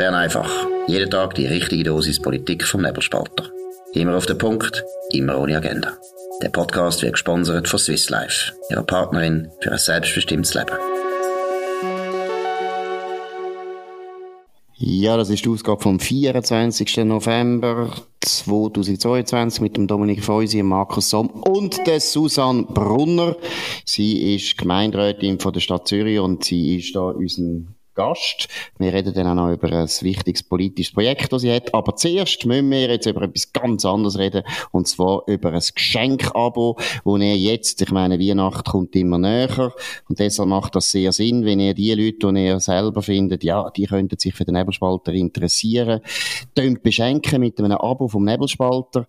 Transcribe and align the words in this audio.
Bern 0.00 0.14
einfach. 0.14 0.50
Jeden 0.86 1.10
Tag 1.10 1.34
die 1.34 1.44
richtige 1.44 1.84
Dosis 1.84 2.22
Politik 2.22 2.64
vom 2.64 2.80
Nebelspalter. 2.80 3.50
Immer 3.92 4.16
auf 4.16 4.24
den 4.24 4.38
Punkt, 4.38 4.82
immer 5.10 5.38
ohne 5.38 5.58
Agenda. 5.58 5.92
Der 6.42 6.48
Podcast 6.48 7.02
wird 7.02 7.12
gesponsert 7.12 7.68
von 7.68 7.78
Swiss 7.78 8.08
Life, 8.08 8.54
ihrer 8.70 8.82
Partnerin 8.82 9.50
für 9.60 9.72
ein 9.72 9.78
selbstbestimmtes 9.78 10.54
Leben. 10.54 10.72
Ja, 14.78 15.18
das 15.18 15.28
ist 15.28 15.44
die 15.44 15.50
Ausgabe 15.50 15.82
vom 15.82 16.00
24. 16.00 17.04
November 17.04 17.92
2022 18.22 19.60
mit 19.60 19.76
dem 19.76 19.86
Dominik 19.86 20.24
Feusi, 20.24 20.62
Markus 20.62 21.10
Somm 21.10 21.28
und 21.28 21.86
der 21.86 22.00
Susanne 22.00 22.62
Brunner. 22.62 23.36
Sie 23.84 24.34
ist 24.34 24.56
Gemeinderätin 24.56 25.38
von 25.38 25.52
der 25.52 25.60
Stadt 25.60 25.86
Zürich 25.86 26.20
und 26.20 26.42
sie 26.42 26.78
ist 26.78 26.96
da 26.96 27.00
unser 27.00 27.66
Gast. 28.00 28.48
Wir 28.78 28.94
reden 28.94 29.12
dann 29.12 29.26
auch 29.26 29.34
noch 29.34 29.52
über 29.52 29.70
ein 29.70 29.88
wichtiges 30.00 30.42
politisches 30.42 30.94
Projekt, 30.94 31.30
das 31.30 31.42
sie 31.42 31.52
hat. 31.52 31.74
Aber 31.74 31.94
zuerst 31.96 32.46
müssen 32.46 32.70
wir 32.70 32.88
jetzt 32.88 33.04
über 33.04 33.20
etwas 33.20 33.52
ganz 33.52 33.84
anderes 33.84 34.18
reden. 34.18 34.42
Und 34.72 34.88
zwar 34.88 35.22
über 35.26 35.52
ein 35.52 35.62
Geschenkabo, 35.74 36.78
wo 37.04 37.18
ihr 37.18 37.36
jetzt, 37.36 37.82
ich 37.82 37.90
meine, 37.90 38.18
Weihnachten 38.18 38.70
kommt 38.70 38.96
immer 38.96 39.18
näher. 39.18 39.74
Und 40.08 40.18
deshalb 40.18 40.48
macht 40.48 40.76
das 40.76 40.90
sehr 40.90 41.12
Sinn, 41.12 41.44
wenn 41.44 41.60
ihr 41.60 41.74
die 41.74 41.92
Leute, 41.92 42.32
die 42.32 42.46
ihr 42.46 42.58
selber 42.58 43.02
findet, 43.02 43.44
ja, 43.44 43.68
die 43.68 43.84
könnten 43.84 44.18
sich 44.18 44.32
für 44.32 44.46
den 44.46 44.54
Nebelspalter 44.54 45.12
interessieren, 45.12 46.00
könnt 46.56 46.82
beschenken 46.82 47.40
mit 47.40 47.60
einem 47.60 47.72
Abo 47.72 48.08
vom 48.08 48.24
Nebelspalter. 48.24 49.06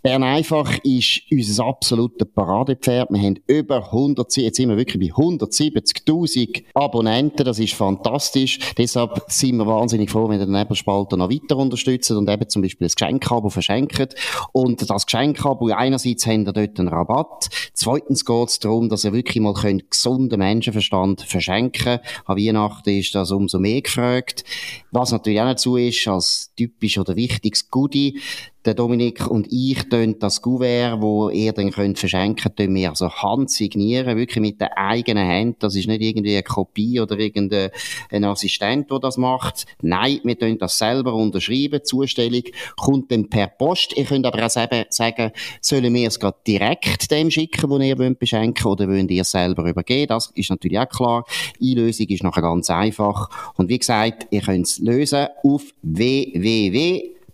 Bern 0.00 0.22
einfach 0.22 0.78
ist 0.84 1.22
unser 1.32 1.64
absolutes 1.64 2.28
Paradepferd. 2.32 3.10
Wir 3.10 3.20
haben 3.20 3.40
über 3.48 3.86
100, 3.86 4.36
jetzt 4.36 4.58
sind 4.58 4.68
wir 4.68 4.76
wirklich 4.76 5.10
bei 5.10 5.20
170.000 5.20 6.62
Abonnenten. 6.74 7.44
Das 7.44 7.58
ist 7.58 7.74
fantastisch 7.74 8.27
fantastisch. 8.28 8.58
Deshalb 8.76 9.24
sind 9.28 9.56
wir 9.56 9.66
wahnsinnig 9.66 10.10
froh, 10.10 10.28
wenn 10.28 10.40
ihr 10.40 10.46
den 10.46 10.54
Nebelspalter 10.54 11.16
noch 11.16 11.30
weiter 11.30 11.56
unterstützt 11.56 12.10
und 12.10 12.28
eben 12.28 12.48
zum 12.48 12.62
Beispiel 12.62 12.86
das 12.86 12.94
Geschenkabo 12.94 13.48
verschenkt. 13.48 14.14
Und 14.52 14.88
das 14.88 15.06
Geschenkabo, 15.06 15.68
einerseits 15.68 16.26
habt 16.26 16.46
ihr 16.46 16.52
dort 16.52 16.78
einen 16.78 16.88
Rabatt. 16.88 17.48
Zweitens 17.72 18.24
geht 18.24 18.48
es 18.48 18.58
darum, 18.58 18.88
dass 18.88 19.04
ihr 19.04 19.12
wirklich 19.12 19.42
mal 19.42 19.54
könnt 19.54 19.90
gesunden 19.90 20.38
Menschenverstand 20.38 21.22
verschenken 21.22 22.00
An 22.26 22.36
Weihnachten 22.36 22.90
ist 22.90 23.14
das 23.14 23.30
umso 23.30 23.58
mehr 23.58 23.82
gefragt. 23.82 24.44
Was 24.90 25.12
natürlich 25.12 25.40
auch 25.40 25.46
dazu 25.46 25.76
ist, 25.76 26.06
als 26.08 26.52
typisch 26.56 26.98
oder 26.98 27.16
wichtiges 27.16 27.70
Goodie, 27.70 28.20
der 28.68 28.74
Dominik 28.74 29.26
und 29.26 29.46
ich 29.50 29.88
tun 29.88 30.16
das 30.18 30.42
Gouvert, 30.42 31.00
wo 31.00 31.30
ihr 31.30 31.54
dann 31.54 31.70
könnt 31.70 31.98
verschenken, 31.98 32.54
tun 32.54 32.74
wir 32.74 32.90
also 32.90 33.08
handsignieren, 33.10 34.14
wirklich 34.14 34.42
mit 34.42 34.60
der 34.60 34.76
eigenen 34.76 35.26
Hand. 35.26 35.62
Das 35.62 35.74
ist 35.74 35.88
nicht 35.88 36.02
irgendwie 36.02 36.34
eine 36.34 36.42
Kopie 36.42 37.00
oder 37.00 37.18
irgendein 37.18 37.70
Assistent, 38.24 38.90
der 38.90 38.98
das 38.98 39.16
macht. 39.16 39.64
Nein, 39.80 40.20
wir 40.22 40.38
tun 40.38 40.58
das 40.58 40.76
selber 40.76 41.14
unterschreiben. 41.14 41.80
Zustellung 41.82 42.42
kommt 42.76 43.10
dann 43.10 43.30
per 43.30 43.46
Post. 43.46 43.96
Ihr 43.96 44.04
könnt 44.04 44.26
aber 44.26 44.44
auch 44.44 44.50
sagen, 44.50 45.32
sollen 45.62 45.94
wir 45.94 46.08
es 46.08 46.20
gerade 46.20 46.36
direkt 46.46 47.10
dem 47.10 47.30
schicken, 47.30 47.70
wo 47.70 47.78
ihr 47.78 47.98
wollt 47.98 48.18
beschenken 48.18 48.66
oder 48.66 48.86
wollt 48.86 49.10
ihr 49.10 49.22
es 49.22 49.30
selber 49.30 49.66
übergeben? 49.66 50.08
Das 50.08 50.30
ist 50.34 50.50
natürlich 50.50 50.78
auch 50.78 50.90
klar. 50.90 51.24
Einlösung 51.58 52.06
ist 52.08 52.22
nachher 52.22 52.42
ganz 52.42 52.68
einfach. 52.68 53.30
Und 53.56 53.70
wie 53.70 53.78
gesagt, 53.78 54.26
ihr 54.30 54.42
könnt 54.42 54.66
es 54.66 54.78
lösen 54.78 55.28
auf 55.42 55.62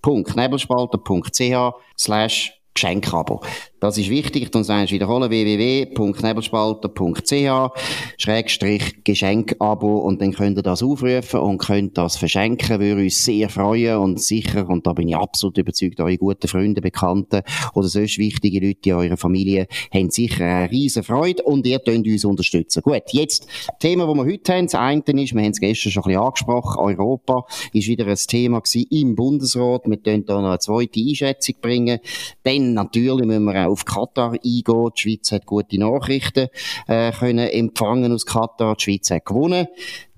www.nebelspalter.ch 0.05 1.74
slash 1.97 2.52
Geschenkabo. 2.74 3.41
Das 3.84 3.98
ist 3.98 4.08
wichtig. 4.08 4.44
Ich 4.44 4.54
muss 4.54 4.70
wiederholen. 4.70 5.28
www.nebelspalter.ch 5.28 7.70
Schrägstrich 8.16 9.04
Geschenkabo 9.04 9.98
und 9.98 10.22
dann 10.22 10.32
könnt 10.32 10.56
ihr 10.56 10.62
das 10.62 10.82
aufrufen 10.82 11.40
und 11.40 11.58
könnt 11.58 11.98
das 11.98 12.16
verschenken. 12.16 12.80
Würde 12.80 13.02
uns 13.02 13.22
sehr 13.22 13.50
freuen 13.50 13.98
und 13.98 14.22
sicher, 14.22 14.66
und 14.70 14.86
da 14.86 14.94
bin 14.94 15.08
ich 15.08 15.16
absolut 15.16 15.58
überzeugt, 15.58 16.00
eure 16.00 16.16
guten 16.16 16.48
Freunde, 16.48 16.80
Bekannten 16.80 17.42
oder 17.74 17.89
sonst 17.89 18.17
wichtige 18.17 18.67
Leute 18.67 18.89
in 18.89 18.94
eurer 18.94 19.18
Familie 19.18 19.67
haben 19.92 20.08
sicher 20.08 20.46
eine 20.46 20.70
riesen 20.70 21.02
Freude 21.02 21.42
und 21.42 21.67
ihr 21.67 21.78
könnt 21.78 22.06
uns 22.06 22.24
unterstützen. 22.24 22.83
Gut, 22.83 23.02
jetzt 23.11 23.46
Thema, 23.80 24.06
das 24.06 24.14
wir 24.14 24.24
heute 24.24 24.55
haben. 24.55 24.64
Das 24.64 24.77
eine 24.77 25.02
ist, 25.02 25.34
wir 25.34 25.42
haben 25.42 25.50
es 25.50 25.61
gestern 25.61 25.92
schon 25.92 26.05
ein 26.05 26.06
bisschen 26.06 26.23
angesprochen, 26.23 26.80
Europa 26.80 27.44
ist 27.74 27.89
wieder 27.89 28.06
ein 28.06 28.17
Thema 28.17 28.62
gewesen 28.62 28.86
im 28.90 29.14
Bundesrat. 29.14 29.83
Wir 29.84 29.98
können 29.98 30.24
da 30.24 30.40
noch 30.40 30.48
eine 30.48 30.58
zweite 30.58 31.00
Einschätzung 31.00 31.56
bringen. 31.61 32.00
Dann 32.44 32.73
natürlich 32.73 33.27
müssen 33.27 33.44
wir 33.44 33.68
auch 33.68 33.73
auf 33.74 33.85
Katar 33.85 34.33
eingehen. 34.33 34.90
Die 34.96 35.01
Schweiz 35.01 35.33
hat 35.33 35.46
gute 35.46 35.79
Nachrichten 35.79 36.48
äh, 36.86 37.12
können 37.12 37.48
empfangen 37.48 38.12
aus 38.12 38.24
Katar. 38.24 38.77
Die 38.77 38.85
Schweiz 38.85 39.11
hat 39.11 39.27
gewonnen. 39.27 39.67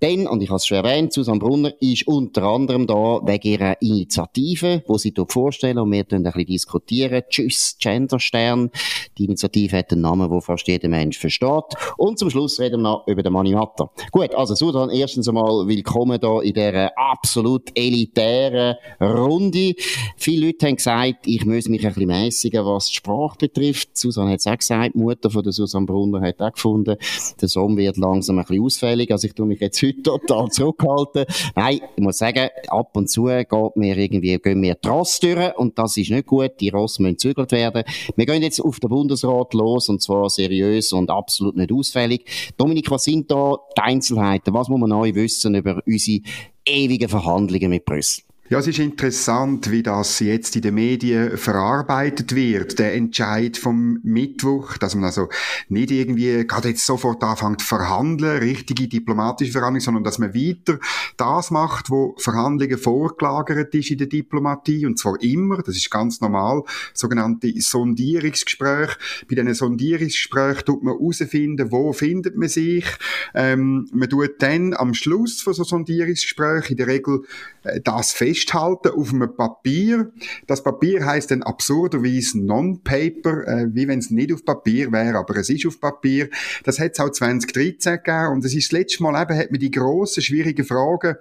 Denn, 0.03 0.27
und 0.27 0.43
ich 0.43 0.51
habe 0.51 0.57
es 0.57 0.67
schon 0.67 0.77
erwähnt, 0.77 1.13
Susanne 1.13 1.39
Brunner 1.39 1.73
ist 1.81 2.07
unter 2.07 2.43
anderem 2.43 2.87
da 2.87 3.21
wegen 3.25 3.49
ihrer 3.49 3.81
Initiative, 3.81 4.83
wo 4.87 4.99
sie 4.99 5.13
dort 5.13 5.33
vorstellen 5.33 5.79
und 5.79 5.91
wir 5.91 6.05
ein 6.11 6.23
bisschen 6.23 6.47
diskutieren. 6.47 7.23
Tschüss, 7.31 7.77
Genderstern. 7.81 8.71
Die 9.17 9.25
Initiative 9.25 9.79
hat 9.79 9.93
einen 9.93 10.03
Namen, 10.03 10.31
wo 10.31 10.41
fast 10.41 10.69
jeder 10.69 10.89
Mensch 10.89 11.19
versteht. 11.19 11.65
Und 11.97 12.19
zum 12.19 12.29
Schluss 12.29 12.61
reden 12.61 12.83
wir 12.83 12.91
noch 12.91 13.07
über 13.07 13.23
den 13.23 13.33
Manimatter. 13.33 13.91
Gut, 14.13 14.35
also 14.35 14.55
Susanne, 14.55 14.95
erstens 14.95 15.29
einmal 15.29 15.67
willkommen 15.67 16.21
da 16.21 16.41
in 16.43 16.53
dieser 16.53 16.91
absolut 16.99 17.71
elitären 17.75 18.77
Runde. 19.01 19.75
Viele 20.19 20.47
Leute 20.49 20.67
haben 20.67 20.77
gesagt, 20.77 21.27
ich 21.27 21.47
muss 21.47 21.69
mich 21.69 21.87
ein 21.87 21.95
bisschen 21.95 22.09
mäßigen, 22.09 22.67
was 22.67 22.89
die 22.89 22.97
Sprache 22.97 23.39
betrifft. 23.39 23.97
Susanne 23.97 24.33
hat 24.33 24.41
es 24.41 24.47
auch 24.47 24.59
gesagt, 24.59 24.95
die 24.95 24.99
Mutter 24.99 25.31
von 25.31 25.43
der 25.43 25.53
Susanne 25.53 25.87
Brunner 25.87 26.21
hat 26.21 26.41
auch 26.43 26.53
gefunden, 26.53 26.97
der 27.41 27.49
Sohn 27.49 27.79
wird 27.79 27.97
langsam 27.97 28.39
ein 28.39 28.45
bisschen 28.45 28.63
ausfällig. 28.63 29.11
Also 29.11 29.27
ich 29.27 29.35
tue 29.35 29.47
mich 29.47 29.61
jetzt 29.61 29.79
heute 29.87 30.03
total 30.03 30.49
zurückhalten. 30.51 31.25
Nein, 31.55 31.81
ich 31.97 32.03
muss 32.03 32.19
sagen, 32.19 32.49
ab 32.69 32.97
und 32.97 33.09
zu 33.09 33.27
geht 33.27 33.77
mir 33.77 33.97
irgendwie, 33.97 34.39
gehen 34.39 34.61
mir 34.61 34.75
die 34.75 34.89
Ross 34.89 35.21
durch 35.21 35.57
und 35.57 35.79
das 35.79 35.97
ist 35.97 36.11
nicht 36.11 36.27
gut. 36.27 36.53
Die 36.61 36.69
Ross 36.69 36.99
müssen 36.99 37.19
zügelt 37.19 37.53
werden. 37.53 37.85
Wir 38.17 38.27
gehen 38.27 38.43
jetzt 38.43 38.61
auf 38.61 38.81
den 38.81 38.91
Bundesrat 38.91 39.55
los 39.55 39.89
und 39.89 40.03
zwar 40.03 40.29
seriös 40.31 40.93
und 40.93 41.11
absolut 41.11 41.57
nicht 41.57 41.73
ausfällig. 41.73 42.53
Dominik, 42.57 42.91
was 42.91 43.05
sind 43.05 43.31
da 43.31 43.57
die 43.77 43.83
Einzelheiten? 43.83 44.55
Was 44.55 44.69
muss 44.69 44.81
man 44.81 44.91
neu 44.91 45.15
wissen 45.15 45.55
über 45.55 45.81
unsere 45.87 46.21
ewigen 46.65 47.09
Verhandlungen 47.09 47.71
mit 47.71 47.85
Brüssel? 47.85 48.26
Ja, 48.49 48.61
es 48.61 48.69
ist 48.69 48.79
interessant, 48.79 49.73
wie 49.73 49.83
das 49.83 50.21
jetzt 50.21 50.55
in 50.55 50.63
den 50.63 50.77
Medien 50.77 51.37
verarbeitet 51.37 52.33
wird, 52.37 52.79
der 52.79 52.95
Entscheid 52.95 53.57
vom 53.57 53.99
Mittwoch, 54.05 54.79
dass 54.79 54.95
man 54.95 55.03
also 55.03 55.29
nicht 55.69 55.91
irgendwie 55.91 56.47
gerade 56.47 56.69
jetzt 56.69 56.87
sofort 56.87 57.25
anfängt 57.25 57.63
zu 57.63 57.67
verhandeln, 57.67 58.39
richtige 58.39 58.87
diplomatische 58.87 59.51
Verhandlungen, 59.51 59.81
sondern 59.81 60.05
dass 60.05 60.21
man 60.21 60.33
weiter 60.33 60.79
das 61.17 61.51
macht, 61.51 61.91
wo 61.91 62.15
Verhandlungen 62.19 62.79
vorgelagert 62.79 63.75
ist 63.75 63.91
in 63.91 63.99
der 63.99 64.07
Diplomatie, 64.07 64.87
und 64.87 64.97
zwar 64.97 65.21
immer, 65.21 65.61
das 65.63 65.77
ist 65.77 65.91
ganz 65.91 66.21
normal, 66.21 66.63
sogenannte 66.95 67.53
Sondierungsgespräche. 67.57 68.97
Bei 69.29 69.35
diesen 69.35 69.55
Sondierungsgesprächen 69.55 70.65
tut 70.65 70.85
man 70.85 70.95
herausfinden, 70.95 71.73
wo 71.73 71.93
findet 71.93 72.37
man 72.37 72.49
sich. 72.49 72.87
Ähm, 73.35 73.89
man 73.93 74.09
tut 74.09 74.41
dann 74.41 74.73
am 74.73 74.95
Schluss 74.95 75.43
von 75.43 75.53
so 75.53 75.65
Sondierungsgesprächen 75.65 76.71
in 76.71 76.77
der 76.77 76.87
Regel 76.87 77.23
äh, 77.65 77.81
das 77.83 78.13
festhalten 78.37 78.89
auf 78.89 79.13
einem 79.13 79.35
Papier. 79.35 80.13
Das 80.47 80.63
Papier 80.63 81.05
heißt 81.05 81.31
dann 81.31 81.43
absurderweise 81.43 82.41
Non-Paper, 82.41 83.47
äh, 83.47 83.67
wie 83.73 83.89
wenn 83.89 83.99
es 83.99 84.11
nicht 84.11 84.33
auf 84.33 84.45
Papier 84.45 84.93
wäre, 84.93 85.17
aber 85.19 85.37
es 85.37 85.49
ist 85.49 85.67
auf 85.67 85.81
Papier. 85.81 86.29
Das 86.65 86.79
hat 86.79 86.93
es 86.93 87.01
auch 87.01 87.11
2013 87.11 87.97
gegeben 87.97 88.33
und 88.33 88.45
es 88.45 88.55
ist 88.55 88.73
das 88.73 88.79
letzte 88.79 89.03
Mal 89.03 89.21
eben, 89.23 89.39
hat 89.39 89.51
man 89.51 89.61
die 89.61 89.71
grossen, 89.71 90.23
schwierigen 90.23 90.65
Fragen 90.65 91.17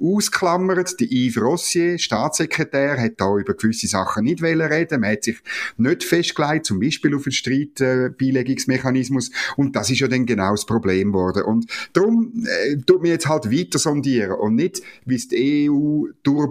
ausklammert. 0.00 1.00
Die 1.00 1.28
Yves 1.28 1.42
Rossier, 1.42 1.98
Staatssekretär, 1.98 3.00
hat 3.00 3.12
da 3.18 3.36
über 3.36 3.54
gewisse 3.54 3.88
Sachen 3.88 4.24
nicht 4.24 4.42
reden 4.42 5.00
Man 5.00 5.12
hat 5.12 5.24
sich 5.24 5.38
nicht 5.76 6.04
festgelegt, 6.04 6.66
zum 6.66 6.80
Beispiel 6.80 7.14
auf 7.14 7.24
den 7.24 7.32
Streitbeilegungsmechanismus 7.32 9.30
und 9.56 9.74
das 9.74 9.90
ist 9.90 10.00
ja 10.00 10.08
dann 10.08 10.26
genau 10.26 10.52
das 10.52 10.66
Problem 10.66 11.12
geworden. 11.12 11.42
Und 11.42 11.66
darum 11.92 12.44
äh, 12.44 12.76
tut 12.76 13.02
man 13.02 13.10
jetzt 13.10 13.28
halt 13.28 13.50
weiter 13.50 13.78
sondieren 13.78 14.32
und 14.32 14.54
nicht, 14.54 14.82
wie 15.04 15.16
es 15.16 15.28
die 15.28 15.68
EU 15.70 16.06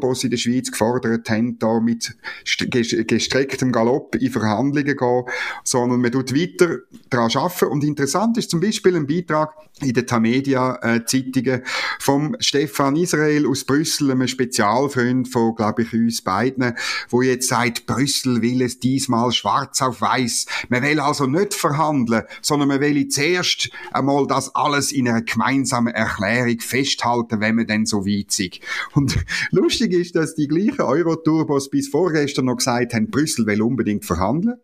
EU-Turbos 0.10 0.24
in 0.24 0.30
der 0.32 0.38
Schweiz 0.38 0.72
gefordert 0.72 1.30
haben, 1.30 1.58
da 1.60 1.80
mit 1.80 2.16
gestrecktem 2.44 3.72
Galopp 3.72 4.16
in 4.16 4.32
Verhandlungen 4.32 4.96
gehen, 4.96 5.24
sondern 5.64 6.02
man 6.02 6.12
tut 6.12 6.34
weiter 6.34 6.80
daran 7.10 7.32
arbeiten. 7.36 7.66
Und 7.66 7.84
interessant 7.84 8.38
ist 8.38 8.50
zum 8.50 8.60
Beispiel 8.60 8.96
ein 8.96 9.08
Beitrag 9.08 9.54
in 9.82 9.94
den 9.94 10.06
Tamedia-Zeitungen 10.06 11.64
vom 12.00 12.36
Stefan 12.40 12.96
Israel 12.96 13.48
aus 13.48 13.64
Brüssel, 13.64 14.12
einem 14.12 14.28
Spezialfreund 14.28 15.28
von, 15.30 15.56
glaube 15.56 15.84
ich, 15.84 15.94
uns 15.94 16.22
beiden, 16.22 16.74
wo 17.10 17.22
jetzt 17.22 17.48
sagt, 17.48 17.86
Brüssel 17.86 18.42
will 18.42 18.62
es 18.62 18.80
diesmal 18.80 19.32
schwarz 19.32 19.82
auf 19.82 20.02
weiß. 20.02 20.48
Man 20.70 20.84
will 20.84 21.00
also 21.00 21.28
nicht 21.28 21.54
verhandeln, 21.54 22.24
sondern 22.42 22.68
man 22.68 22.82
will 22.82 23.08
zuerst 23.08 23.70
einmal 23.92 24.28
das 24.28 24.54
alles 24.56 24.92
in 24.92 25.08
einer 25.08 25.22
gemeinsamen 25.22 25.94
Erklärung 25.94 26.60
festhalten, 26.60 27.40
wenn 27.40 27.56
man 27.56 27.68
denn 27.68 27.86
so 27.86 28.06
weit 28.06 28.38
ist. 28.38 28.60
Und 28.94 29.18
lustig 29.52 29.94
ist, 30.00 30.16
dass 30.16 30.36
die 30.36 30.48
gleichen 30.48 30.82
Euro-Turbos 30.82 31.70
bis 31.70 31.90
vorgestern 31.90 32.46
noch 32.46 32.58
gesagt 32.58 32.94
haben, 32.94 33.10
Brüssel 33.10 33.46
will 33.46 33.62
unbedingt 33.62 34.06
verhandeln, 34.06 34.58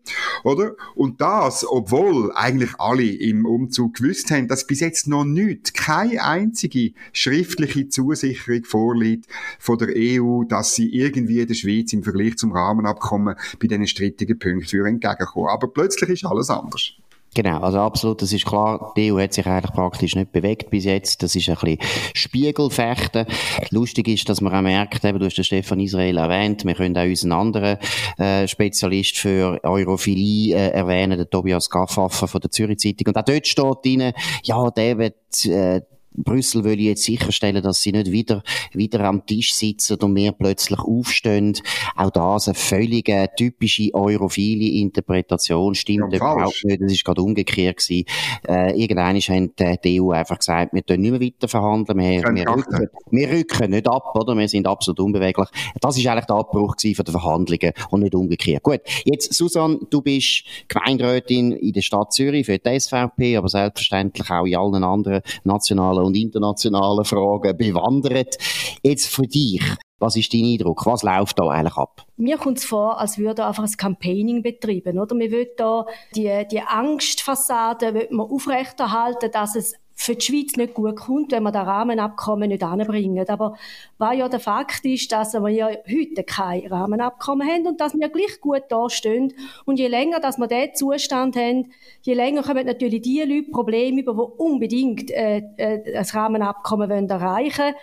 oder? 0.44 0.74
Und 0.94 1.20
das, 1.20 1.66
obwohl 1.68 2.32
eigentlich 2.34 2.70
alle 2.78 3.04
im 3.04 3.46
Umzug 3.46 3.94
gewusst 3.94 4.30
haben, 4.30 4.48
dass 4.48 4.66
bis 4.66 4.80
jetzt 4.80 5.06
noch 5.06 5.24
nichts, 5.24 5.72
keine 5.72 6.22
einzige 6.24 6.92
schriftliche 7.12 7.88
Zusicherung 7.88 8.64
vorliegt 8.64 9.26
von 9.58 9.78
der 9.78 9.88
EU, 9.94 10.44
dass 10.44 10.74
sie 10.74 10.88
irgendwie 10.92 11.44
der 11.46 11.54
Schweiz 11.54 11.92
im 11.92 12.02
Vergleich 12.02 12.36
zum 12.36 12.52
Rahmenabkommen 12.52 13.36
bei 13.60 13.66
diesen 13.66 13.86
strittigen 13.86 14.38
Punkten 14.38 14.86
entgegenkommen. 14.86 15.48
Aber 15.48 15.68
plötzlich 15.68 16.10
ist 16.10 16.24
alles 16.24 16.50
anders. 16.50 16.94
Genau, 17.36 17.60
also 17.60 17.80
absolut, 17.80 18.22
das 18.22 18.32
ist 18.32 18.46
klar. 18.46 18.94
Die 18.96 19.12
EU 19.12 19.20
hat 19.20 19.34
sich 19.34 19.46
eigentlich 19.46 19.70
praktisch 19.74 20.16
nicht 20.16 20.32
bewegt 20.32 20.70
bis 20.70 20.86
jetzt. 20.86 21.22
Das 21.22 21.36
ist 21.36 21.50
ein 21.50 21.54
bisschen 21.56 21.78
Spiegelfechten. 22.14 23.26
Lustig 23.68 24.08
ist, 24.08 24.26
dass 24.30 24.40
man 24.40 24.54
auch 24.54 24.62
merkt, 24.62 25.04
eben, 25.04 25.18
du 25.18 25.26
hast 25.26 25.36
den 25.36 25.44
Stefan 25.44 25.78
Israel 25.80 26.16
erwähnt, 26.16 26.64
wir 26.64 26.72
können 26.72 26.96
auch 26.96 27.02
unseren 27.02 27.32
anderen 27.32 27.76
äh, 28.16 28.48
Spezialist 28.48 29.18
für 29.18 29.60
Europhilie 29.64 30.56
äh, 30.56 30.70
erwähnen, 30.70 31.18
den 31.18 31.28
Tobias 31.28 31.68
Gaffaffer 31.68 32.26
von 32.26 32.40
der 32.40 32.50
Zürich 32.50 32.78
Zeitung. 32.78 33.08
Und 33.08 33.18
auch 33.18 33.24
dort 33.24 33.46
steht 33.46 33.84
drin, 33.84 34.12
ja, 34.42 34.70
der 34.70 34.96
wird 34.96 35.44
äh, 35.44 35.82
Brüssel 36.16 36.64
will 36.64 36.80
jetzt 36.80 37.04
sicherstellen, 37.04 37.62
dass 37.62 37.82
sie 37.82 37.92
nicht 37.92 38.10
wieder, 38.10 38.42
wieder 38.72 39.00
am 39.00 39.26
Tisch 39.26 39.54
sitzen 39.54 39.98
und 40.00 40.12
mehr 40.12 40.32
plötzlich 40.32 40.78
aufstehen. 40.78 41.56
Auch 41.96 42.10
das 42.10 42.48
eine 42.48 42.54
völlig 42.54 43.08
äh, 43.08 43.28
typische 43.36 43.92
europhile 43.94 44.80
Interpretation. 44.80 45.74
Stimmt 45.74 46.12
ja, 46.12 46.18
überhaupt 46.18 46.64
nicht. 46.64 46.80
Das 46.80 46.92
ist 46.92 47.04
gerade 47.04 47.22
umgekehrt 47.22 47.78
gewesen. 47.78 48.04
Äh, 48.48 48.80
irgendwann 48.80 49.16
haben 49.16 49.52
die 49.56 50.00
EU 50.00 50.10
einfach 50.10 50.38
gesagt, 50.38 50.72
wir 50.72 50.82
können 50.82 51.02
nicht 51.02 51.10
mehr 51.12 51.20
weiter 51.20 51.48
verhandeln. 51.48 51.98
Wir, 51.98 52.22
wir, 52.22 52.48
rücken, 52.48 52.88
wir 53.10 53.30
rücken 53.30 53.70
nicht 53.70 53.88
ab, 53.88 54.14
oder? 54.14 54.36
Wir 54.36 54.48
sind 54.48 54.66
absolut 54.66 55.00
unbeweglich. 55.00 55.48
Das 55.80 55.96
ist 55.96 56.06
eigentlich 56.06 56.26
der 56.26 56.36
Abbruch 56.36 56.74
von 56.80 57.04
den 57.04 57.12
Verhandlungen 57.12 57.72
und 57.90 58.02
nicht 58.02 58.14
umgekehrt. 58.14 58.62
Gut. 58.62 58.80
Jetzt, 59.04 59.32
Susanne, 59.34 59.78
du 59.90 60.02
bist 60.02 60.44
Gemeinderätin 60.68 61.52
in 61.52 61.72
der 61.72 61.82
Stadt 61.82 62.12
Zürich 62.12 62.46
für 62.46 62.58
die 62.58 62.80
SVP, 62.80 63.36
aber 63.36 63.48
selbstverständlich 63.48 64.30
auch 64.30 64.44
in 64.44 64.56
allen 64.56 64.84
anderen 64.84 65.22
nationalen 65.44 66.04
und 66.06 66.16
internationalen 66.16 67.04
Fragen 67.04 67.56
bewandert. 67.56 68.38
Jetzt 68.82 69.08
für 69.08 69.26
dich, 69.26 69.62
was 69.98 70.16
ist 70.16 70.32
dein 70.32 70.44
Eindruck? 70.44 70.86
Was 70.86 71.02
läuft 71.02 71.38
da 71.38 71.48
eigentlich 71.48 71.76
ab? 71.76 72.06
Mir 72.16 72.36
kommt 72.38 72.58
es 72.58 72.64
vor, 72.64 73.00
als 73.00 73.18
würde 73.18 73.46
einfach 73.46 73.64
ein 73.64 73.76
Campaigning 73.76 74.42
betrieben, 74.42 74.98
oder? 74.98 75.16
Wir 75.16 75.32
wollen 75.32 75.46
da 75.56 75.86
die, 76.14 76.46
die 76.50 76.60
Angstfassade 76.60 78.08
aufrechterhalten, 78.16 79.30
dass 79.30 79.56
es 79.56 79.74
für 79.98 80.14
die 80.14 80.24
Schweiz 80.24 80.56
nicht 80.56 80.74
gut 80.74 80.96
kommt, 80.96 81.32
wenn 81.32 81.42
wir 81.42 81.50
das 81.50 81.66
Rahmenabkommen 81.66 82.50
nicht 82.50 82.62
anbringen. 82.62 83.26
Aber 83.28 83.56
was 83.96 84.16
ja 84.16 84.28
der 84.28 84.40
Fakt 84.40 84.84
ist, 84.84 85.10
dass 85.10 85.32
wir 85.32 85.48
ja 85.48 85.68
heute 85.68 86.22
kein 86.22 86.66
Rahmenabkommen 86.66 87.48
haben 87.48 87.66
und 87.66 87.80
dass 87.80 87.94
wir 87.94 88.10
gleich 88.10 88.40
gut 88.42 88.64
dastehen. 88.68 89.32
Und 89.64 89.78
je 89.78 89.88
länger, 89.88 90.20
dass 90.20 90.36
wir 90.36 90.48
diesen 90.48 90.74
Zustand 90.74 91.34
haben, 91.34 91.72
je 92.02 92.12
länger 92.12 92.42
kommen 92.42 92.66
natürlich 92.66 93.00
die 93.02 93.22
Leute 93.22 93.50
Probleme 93.50 94.02
über, 94.02 94.12
die 94.12 94.42
unbedingt 94.42 95.10
äh, 95.10 95.42
äh, 95.56 95.92
das 95.94 96.14
Rahmenabkommen 96.14 96.90
wollen 96.90 97.08
erreichen. 97.08 97.74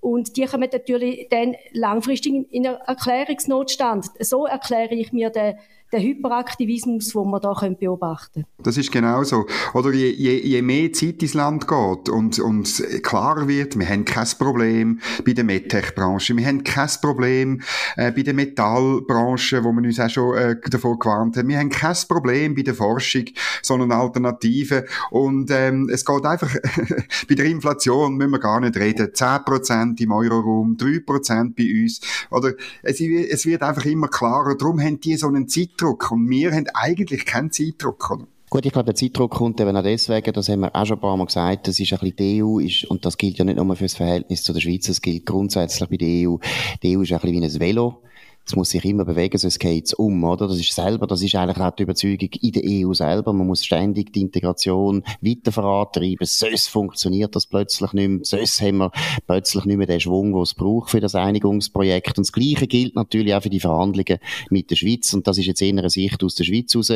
Und 0.00 0.36
die 0.36 0.46
kommen 0.46 0.68
natürlich 0.72 1.28
dann 1.30 1.54
langfristig 1.72 2.52
in 2.52 2.64
Erklärungsnotstand. 2.64 4.06
So 4.18 4.44
erkläre 4.46 4.94
ich 4.94 5.12
mir 5.12 5.30
den 5.30 5.54
der 5.92 6.00
Hyperaktivismus, 6.00 7.08
den 7.08 7.30
wir 7.30 7.40
da 7.40 7.52
beobachten 7.52 8.42
können. 8.42 8.46
Das 8.62 8.76
ist 8.76 8.92
genau 8.92 9.24
so. 9.24 9.46
Oder 9.74 9.92
je, 9.92 10.10
je, 10.10 10.38
je 10.38 10.62
mehr 10.62 10.92
Zeit 10.92 11.22
ins 11.22 11.34
Land 11.34 11.66
geht 11.66 12.08
und, 12.08 12.38
und 12.38 12.82
klarer 13.02 13.48
wird, 13.48 13.78
wir 13.78 13.88
haben 13.88 14.04
kein 14.04 14.26
Problem 14.38 15.00
bei 15.24 15.32
der 15.32 15.44
MedTech-Branche, 15.44 16.36
wir 16.36 16.46
haben 16.46 16.62
kein 16.64 16.88
Problem 17.00 17.60
äh, 17.96 18.12
bei 18.12 18.22
der 18.22 18.34
Metallbranche, 18.34 19.64
wo 19.64 19.72
wir 19.72 19.82
uns 19.82 19.98
auch 19.98 20.10
schon 20.10 20.36
äh, 20.36 20.56
davor 20.70 20.98
gewarnt 20.98 21.36
haben, 21.36 21.48
wir 21.48 21.58
haben 21.58 21.70
kein 21.70 21.96
Problem 22.08 22.54
bei 22.54 22.62
der 22.62 22.74
Forschung, 22.74 23.24
sondern 23.62 23.92
Alternativen 23.92 24.84
und 25.10 25.50
ähm, 25.50 25.88
es 25.92 26.04
geht 26.04 26.24
einfach, 26.24 26.54
bei 27.28 27.34
der 27.34 27.46
Inflation 27.46 28.16
müssen 28.16 28.32
wir 28.32 28.38
gar 28.38 28.60
nicht 28.60 28.76
reden, 28.76 29.08
10% 29.08 30.00
im 30.00 30.12
Euroraum, 30.12 30.76
3% 30.76 31.54
bei 31.56 31.82
uns, 31.82 32.00
oder 32.30 32.52
es, 32.82 33.00
es 33.00 33.46
wird 33.46 33.62
einfach 33.62 33.84
immer 33.86 34.08
klarer, 34.08 34.56
darum 34.56 34.80
haben 34.80 35.00
die 35.00 35.16
so 35.16 35.26
einen 35.26 35.48
Zeit 35.48 35.79
Zeitdruck. 35.80 36.10
Und 36.10 36.28
wir 36.28 36.52
haben 36.52 36.66
eigentlich 36.74 37.24
keinen 37.24 37.50
Zeitdruck. 37.50 38.26
Gut, 38.50 38.66
ich 38.66 38.72
glaube, 38.72 38.86
der 38.86 38.94
Zeitdruck 38.96 39.30
kommt 39.30 39.60
eben 39.60 39.76
auch 39.76 39.82
deswegen, 39.82 40.32
das 40.32 40.48
haben 40.48 40.60
wir 40.60 40.74
auch 40.74 40.84
schon 40.84 40.96
ein 40.96 41.00
paar 41.00 41.16
Mal 41.16 41.26
gesagt, 41.26 41.68
das 41.68 41.78
ist 41.78 41.92
ein 41.92 41.98
bisschen 42.00 42.16
die 42.16 42.42
EU, 42.42 42.58
ist, 42.58 42.84
und 42.84 43.04
das 43.04 43.16
gilt 43.16 43.38
ja 43.38 43.44
nicht 43.44 43.56
nur 43.56 43.76
für 43.76 43.84
das 43.84 43.94
Verhältnis 43.94 44.42
zu 44.42 44.52
der 44.52 44.60
Schweiz, 44.60 44.86
das 44.86 45.00
gilt 45.00 45.24
grundsätzlich 45.24 45.88
bei 45.88 45.96
der 45.96 46.28
EU. 46.28 46.36
Die 46.82 46.96
EU 46.96 47.02
ist 47.02 47.12
ein 47.12 47.20
bisschen 47.20 47.42
wie 47.42 47.44
ein 47.44 47.60
Velo 47.60 48.02
es 48.50 48.56
muss 48.56 48.70
sich 48.70 48.84
immer 48.84 49.04
bewegen, 49.04 49.38
sonst 49.38 49.60
geht's 49.60 49.94
um, 49.94 50.24
oder? 50.24 50.48
Das 50.48 50.58
ist 50.58 50.74
selber, 50.74 51.06
das 51.06 51.22
ist 51.22 51.36
eigentlich 51.36 51.58
auch 51.58 51.70
die 51.70 51.84
Überzeugung 51.84 52.30
in 52.40 52.50
der 52.50 52.62
EU 52.66 52.92
selber. 52.92 53.32
Man 53.32 53.46
muss 53.46 53.64
ständig 53.64 54.12
die 54.12 54.22
Integration 54.22 55.04
weiter 55.20 55.52
vorantreiben. 55.52 56.26
Sonst 56.26 56.66
funktioniert 56.66 57.36
das 57.36 57.46
plötzlich 57.46 57.92
nicht 57.92 58.08
mehr. 58.08 58.18
Sonst 58.24 58.60
haben 58.60 58.78
wir 58.78 58.90
plötzlich 59.28 59.66
nicht 59.66 59.76
mehr 59.76 59.86
den 59.86 60.00
Schwung, 60.00 60.32
den 60.32 60.42
es 60.42 60.54
braucht 60.54 60.90
für 60.90 60.98
das 60.98 61.14
Einigungsprojekt. 61.14 62.18
Und 62.18 62.26
das 62.26 62.32
Gleiche 62.32 62.66
gilt 62.66 62.96
natürlich 62.96 63.32
auch 63.34 63.42
für 63.42 63.50
die 63.50 63.60
Verhandlungen 63.60 64.18
mit 64.50 64.68
der 64.72 64.76
Schweiz. 64.76 65.14
Und 65.14 65.28
das 65.28 65.38
ist 65.38 65.46
jetzt 65.46 65.62
eher 65.62 65.70
eine 65.70 65.88
Sicht 65.88 66.24
aus 66.24 66.34
der 66.34 66.42
Schweiz 66.42 66.74
raus. 66.74 66.92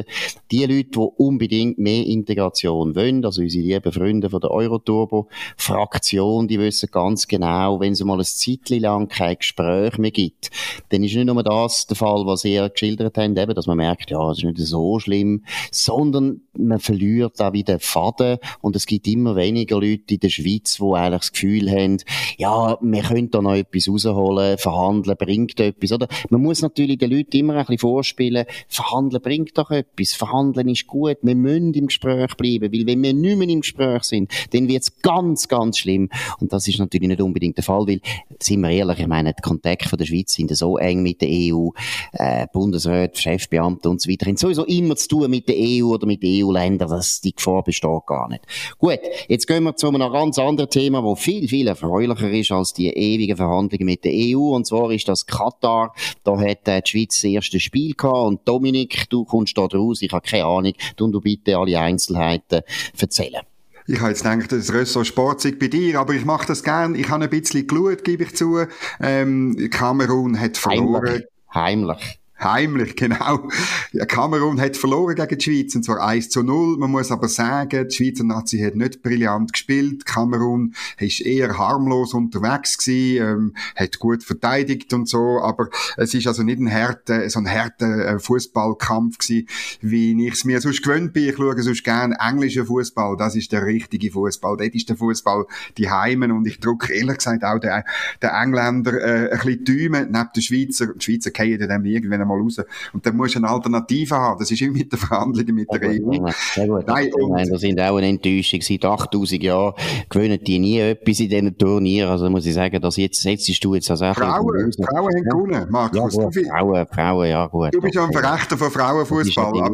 Die 0.50 0.64
Leute, 0.64 0.90
die 0.90 0.98
unbedingt 0.98 1.78
mehr 1.78 2.04
Integration 2.04 2.96
wollen, 2.96 3.24
also 3.24 3.42
unsere 3.42 3.64
lieben 3.64 3.92
Freunde 3.92 4.28
von 4.28 4.40
der 4.40 4.50
Euroturbo-Fraktion, 4.50 6.48
die 6.48 6.58
wissen 6.58 6.88
ganz 6.90 7.28
genau, 7.28 7.78
wenn 7.78 7.92
es 7.92 8.02
mal 8.02 8.18
ein 8.18 8.24
Zeitchen 8.24 8.80
lang 8.80 9.06
kein 9.06 9.36
Gespräch 9.36 9.98
mehr 9.98 10.10
gibt, 10.10 10.50
dann 10.88 11.04
ist 11.04 11.14
nicht 11.14 11.26
nur 11.26 11.43
das 11.44 11.86
der 11.86 11.96
Fall, 11.96 12.26
was 12.26 12.44
ihr 12.44 12.68
geschildert 12.68 13.16
habt, 13.16 13.38
eben, 13.38 13.54
dass 13.54 13.66
man 13.66 13.76
merkt, 13.76 14.10
ja, 14.10 14.30
es 14.30 14.38
ist 14.38 14.44
nicht 14.44 14.58
so 14.58 14.98
schlimm, 14.98 15.44
sondern 15.70 16.42
man 16.56 16.78
verliert 16.80 17.38
da 17.38 17.52
wieder 17.52 17.78
Faden 17.78 18.38
und 18.60 18.76
es 18.76 18.86
gibt 18.86 19.06
immer 19.06 19.36
weniger 19.36 19.76
Leute 19.76 20.14
in 20.14 20.20
der 20.20 20.28
Schweiz, 20.28 20.76
die 20.76 20.94
eigentlich 20.94 21.20
das 21.20 21.32
Gefühl 21.32 21.70
haben, 21.70 21.98
ja, 22.38 22.78
wir 22.80 23.02
können 23.02 23.30
da 23.30 23.42
noch 23.42 23.54
etwas 23.54 23.88
rausholen, 23.88 24.58
verhandeln 24.58 25.16
bringt 25.16 25.58
etwas, 25.60 25.92
oder? 25.92 26.08
Man 26.30 26.42
muss 26.42 26.62
natürlich 26.62 26.98
den 26.98 27.10
Leuten 27.10 27.36
immer 27.36 27.54
ein 27.54 27.60
bisschen 27.60 27.78
vorspielen, 27.78 28.46
verhandeln 28.68 29.22
bringt 29.22 29.56
doch 29.58 29.70
etwas, 29.70 30.12
verhandeln 30.12 30.68
ist 30.68 30.86
gut, 30.86 31.18
wir 31.22 31.34
müssen 31.34 31.74
im 31.74 31.86
Gespräch 31.86 32.34
bleiben, 32.36 32.72
weil 32.72 32.86
wenn 32.86 33.02
wir 33.02 33.12
nicht 33.12 33.38
mehr 33.38 33.48
im 33.48 33.60
Gespräch 33.60 34.04
sind, 34.04 34.32
dann 34.52 34.68
wird 34.68 34.82
es 34.82 35.00
ganz, 35.00 35.48
ganz 35.48 35.78
schlimm 35.78 36.08
und 36.40 36.52
das 36.52 36.68
ist 36.68 36.78
natürlich 36.78 37.08
nicht 37.08 37.20
unbedingt 37.20 37.56
der 37.56 37.64
Fall, 37.64 37.86
weil, 37.86 38.00
sind 38.40 38.60
wir 38.60 38.70
ehrlich, 38.70 39.00
ich 39.00 39.06
meine, 39.06 39.34
die 39.34 39.42
Kontakte 39.42 39.88
von 39.88 39.98
der 39.98 40.06
Schweiz 40.06 40.32
sind 40.32 40.54
so 40.56 40.78
eng 40.78 41.02
mit 41.02 41.20
der 41.20 41.28
EU, 41.34 41.70
äh, 42.12 42.46
Bundesräte, 42.52 43.20
Chefbeamte 43.20 43.88
und 43.88 44.00
so 44.00 44.10
weiter, 44.10 44.26
haben 44.26 44.36
sowieso 44.36 44.64
immer 44.64 44.96
zu 44.96 45.08
tun 45.08 45.30
mit 45.30 45.48
der 45.48 45.56
EU 45.58 45.86
oder 45.86 46.06
mit 46.06 46.22
EU-Ländern, 46.24 46.88
dass 46.88 47.20
die 47.20 47.34
Gefahr 47.34 47.62
besteht 47.62 48.06
gar 48.06 48.28
nicht. 48.28 48.44
Gut, 48.78 49.00
jetzt 49.28 49.46
gehen 49.46 49.64
wir 49.64 49.76
zu 49.76 49.88
einem 49.88 50.12
ganz 50.12 50.38
anderen 50.38 50.70
Thema, 50.70 51.02
wo 51.02 51.14
viel, 51.14 51.48
viel 51.48 51.68
erfreulicher 51.68 52.30
ist 52.30 52.52
als 52.52 52.72
die 52.72 52.88
ewigen 52.88 53.36
Verhandlungen 53.36 53.86
mit 53.86 54.04
der 54.04 54.12
EU, 54.14 54.54
und 54.54 54.66
zwar 54.66 54.90
ist 54.90 55.08
das 55.08 55.26
Katar. 55.26 55.94
Da 56.22 56.38
hat 56.38 56.68
äh, 56.68 56.82
die 56.82 56.90
Schweiz 56.90 57.14
das 57.14 57.24
erste 57.24 57.60
Spiel 57.60 57.94
gehabt 57.94 58.26
und 58.26 58.48
Dominik, 58.48 59.08
du 59.10 59.24
kommst 59.24 59.56
da 59.58 59.66
draus, 59.66 60.02
ich 60.02 60.12
habe 60.12 60.26
keine 60.26 60.44
Ahnung, 60.44 60.72
du 60.96 61.20
bitte 61.20 61.56
alle 61.56 61.78
Einzelheiten 61.78 62.62
erzählen. 62.98 63.42
Ich 63.86 64.00
habe 64.00 64.10
jetzt 64.10 64.22
gedacht, 64.22 64.50
das 64.50 64.72
Ressort 64.72 65.06
Sport 65.06 65.42
bei 65.58 65.68
dir, 65.68 66.00
aber 66.00 66.14
ich 66.14 66.24
mache 66.24 66.46
das 66.46 66.62
gern. 66.62 66.94
Ich 66.94 67.10
habe 67.10 67.24
ein 67.24 67.30
bisschen 67.30 67.66
geschaut, 67.66 68.02
gebe 68.02 68.24
ich 68.24 68.34
zu. 68.34 68.64
Ähm, 68.98 69.68
Kamerun 69.70 70.40
hat 70.40 70.56
verloren. 70.56 71.06
Heimlich. 71.06 71.24
Heimlich. 71.54 72.23
Heimlich, 72.40 72.96
genau. 72.96 73.48
Ja, 73.92 74.06
Kamerun 74.06 74.60
hat 74.60 74.76
verloren 74.76 75.14
gegen 75.14 75.38
die 75.38 75.44
Schweiz, 75.44 75.74
und 75.74 75.84
zwar 75.84 76.04
1 76.04 76.30
zu 76.30 76.42
0. 76.42 76.78
Man 76.78 76.90
muss 76.90 77.12
aber 77.12 77.28
sagen, 77.28 77.88
die 77.88 77.94
Schweizer 77.94 78.24
Nazi 78.24 78.58
hat 78.58 78.74
nicht 78.74 79.02
brillant 79.02 79.52
gespielt. 79.52 80.04
Kamerun 80.04 80.74
ist 80.98 81.20
eher 81.20 81.56
harmlos 81.58 82.12
unterwegs 82.12 82.76
gewesen, 82.78 83.24
ähm, 83.24 83.56
hat 83.76 83.98
gut 83.98 84.24
verteidigt 84.24 84.92
und 84.92 85.08
so, 85.08 85.40
aber 85.40 85.68
es 85.96 86.12
ist 86.12 86.26
also 86.26 86.42
nicht 86.42 86.58
ein 86.58 86.66
härter, 86.66 87.28
so 87.30 87.38
ein 87.38 87.46
härter 87.46 88.14
äh, 88.14 88.18
Fußballkampf 88.18 89.18
gewesen, 89.18 89.46
wie 89.80 90.26
ich 90.26 90.34
es 90.34 90.44
mir 90.44 90.60
sonst 90.60 90.82
gewöhnt 90.82 91.12
bin. 91.12 91.28
Ich 91.28 91.36
schaue 91.36 91.62
sonst 91.62 91.84
gerne 91.84 92.16
englischen 92.18 92.66
Fußball. 92.66 93.16
Das 93.16 93.36
ist 93.36 93.52
der 93.52 93.64
richtige 93.64 94.10
Fußball. 94.10 94.56
Dort 94.56 94.74
ist 94.74 94.88
der 94.88 94.96
Fußball 94.96 95.46
die 95.78 95.88
Heimen 95.88 96.32
und 96.32 96.46
ich 96.46 96.58
drücke 96.58 96.92
ehrlich 96.92 97.18
gesagt 97.18 97.44
auch 97.44 97.60
den, 97.60 97.82
den 98.22 98.30
Engländer 98.30 99.00
äh, 99.00 99.30
ein 99.30 99.38
bisschen 99.38 99.64
Däumen 99.64 100.10
neben 100.10 100.30
den 100.34 100.42
Schweizer. 100.42 100.88
Die 100.94 101.04
Schweizer 101.04 101.30
gehen 101.30 101.60
dann 101.68 101.84
irgendwann 101.84 102.23
irgendwann 102.24 102.38
mal 102.38 102.42
raus. 102.42 102.60
Und 102.92 103.04
dann 103.06 103.16
musst 103.16 103.34
du 103.34 103.38
eine 103.38 103.48
Alternative 103.48 104.14
haben. 104.14 104.38
Das 104.38 104.50
ist 104.50 104.60
immer 104.60 104.72
mit 104.72 104.92
den 104.92 104.98
Verhandlungen 104.98 105.54
mit 105.54 105.68
der 105.72 105.90
EU. 105.90 106.30
Sehr 106.54 106.66
gut. 106.66 106.86
Nein, 106.86 107.10
und, 107.14 107.30
meine, 107.30 107.50
das 107.50 107.60
sind 107.60 107.80
auch 107.80 107.96
eine 107.96 108.08
Enttäuschung. 108.08 108.60
Seit 108.62 108.84
8000 108.84 109.42
Jahren 109.42 109.74
gewinnen 110.08 110.38
die 110.44 110.58
nie 110.58 110.78
etwas 110.78 111.20
in 111.20 111.28
diesen 111.28 111.58
Turnieren. 111.58 112.10
Also 112.10 112.28
muss 112.30 112.46
ich 112.46 112.54
sagen, 112.54 112.80
dass 112.80 112.96
jetzt 112.96 113.20
setzt 113.22 113.64
du 113.64 113.74
jetzt 113.74 113.90
also 113.90 114.04
Frauen, 114.14 114.72
Frauen 114.72 115.14
haben 115.14 115.24
gewonnen, 115.24 115.66
Markus. 115.70 116.16
Ja, 116.16 116.30
Frauen, 116.30 116.86
Frauen, 116.86 117.28
ja 117.28 117.46
gut. 117.46 117.74
Du 117.74 117.80
bist 117.80 117.94
ja 117.94 118.04
ein 118.04 118.12
Verrechter 118.12 118.56
von 118.56 118.70
Frauenfußball. 118.70 119.52
Das, 119.52 119.70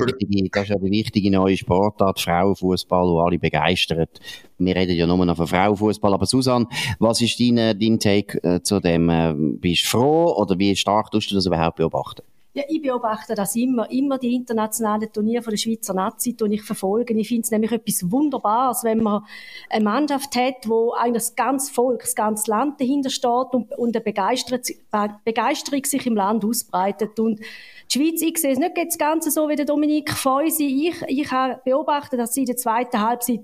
das 0.52 0.62
ist 0.62 0.69
ja 0.69 0.76
die 0.76 0.90
wichtige 0.90 1.30
neue 1.30 1.57
Sportart, 1.57 2.21
Frauenfußball, 2.21 3.07
wo 3.07 3.21
alle 3.21 3.38
begeistert. 3.38 4.21
Wir 4.59 4.76
reden 4.76 4.95
ja 4.95 5.07
nur 5.07 5.25
noch 5.25 5.37
von 5.37 5.47
Frauenfußball. 5.47 6.12
Aber 6.12 6.26
Susan, 6.26 6.66
was 6.99 7.21
ist 7.23 7.40
dein, 7.40 7.57
dein 7.57 7.99
Take 7.99 8.42
äh, 8.42 8.62
zu 8.62 8.80
dem? 8.80 9.09
Äh, 9.09 9.35
bist 9.37 9.85
du 9.85 9.88
froh 9.88 10.35
oder 10.37 10.59
wie 10.59 10.76
stark 10.76 11.11
tust 11.11 11.30
du 11.30 11.35
das 11.35 11.47
überhaupt 11.47 11.76
beobachten? 11.76 12.23
Ja, 12.52 12.64
ich 12.69 12.83
beobachte 12.83 13.37
das 13.37 13.54
immer, 13.54 13.88
immer 13.92 14.19
die 14.19 14.35
internationalen 14.35 15.12
Turniere 15.12 15.40
von 15.40 15.52
der 15.52 15.57
Schweizer 15.57 15.95
Nazi 15.95 16.37
und 16.40 16.50
ich 16.50 16.62
verfolge. 16.62 17.14
Ich 17.14 17.28
finde 17.28 17.42
es 17.42 17.52
nämlich 17.52 17.71
etwas 17.71 18.11
Wunderbares, 18.11 18.83
wenn 18.83 19.04
man 19.04 19.25
eine 19.69 19.85
Mannschaft 19.85 20.35
hat, 20.35 20.69
wo 20.69 20.92
eigentlich 20.92 21.23
das 21.23 21.37
ganze 21.37 21.73
Volk, 21.73 22.00
das 22.00 22.16
ganze 22.16 22.50
Land 22.50 22.80
dahinter 22.80 23.09
steht 23.09 23.52
und, 23.52 23.71
und 23.78 23.95
eine 23.95 24.02
Begeisterung, 24.02 25.85
sich 25.85 26.07
im 26.07 26.16
Land 26.16 26.45
ausbreitet. 26.45 27.21
Und 27.21 27.38
die 27.38 27.99
Schweiz, 27.99 28.21
ich 28.21 28.38
sehe 28.38 28.50
es 28.52 28.59
nicht 28.59 28.76
das 28.76 28.99
Ganze 28.99 29.30
so 29.30 29.49
wie 29.49 29.54
der 29.54 29.66
Dominik 29.66 30.11
Feusi. 30.11 30.88
Ich, 30.88 31.02
ich 31.07 31.30
habe 31.30 31.61
beobachtet, 31.64 32.19
dass 32.19 32.35
sie 32.35 32.40
in 32.40 32.47
der 32.47 32.57
zweiten 32.57 33.00
Halbzeit 33.00 33.42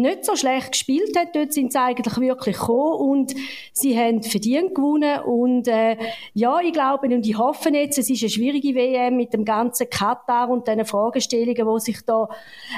nicht 0.00 0.24
so 0.24 0.36
schlecht 0.36 0.72
gespielt 0.72 1.16
hat. 1.18 1.34
Dort 1.34 1.52
sind 1.52 1.72
sie 1.72 1.78
eigentlich 1.78 2.16
wirklich 2.18 2.56
gekommen 2.56 3.10
und 3.10 3.34
sie 3.72 3.98
haben 3.98 4.22
verdient 4.22 4.74
gewonnen. 4.74 5.20
Und 5.20 5.68
äh, 5.68 5.96
ja, 6.34 6.60
ich 6.60 6.72
glaube 6.72 7.06
und 7.06 7.26
ich 7.26 7.38
hoffe 7.38 7.70
jetzt, 7.70 7.98
es 7.98 8.10
ist 8.10 8.22
eine 8.22 8.30
schwierige 8.30 8.74
WM 8.74 9.16
mit 9.16 9.32
dem 9.32 9.44
ganzen 9.44 9.88
Katar 9.88 10.50
und 10.50 10.68
den 10.68 10.84
Fragestellungen, 10.84 11.66
wo 11.66 11.78
sich 11.78 12.02
da, 12.04 12.28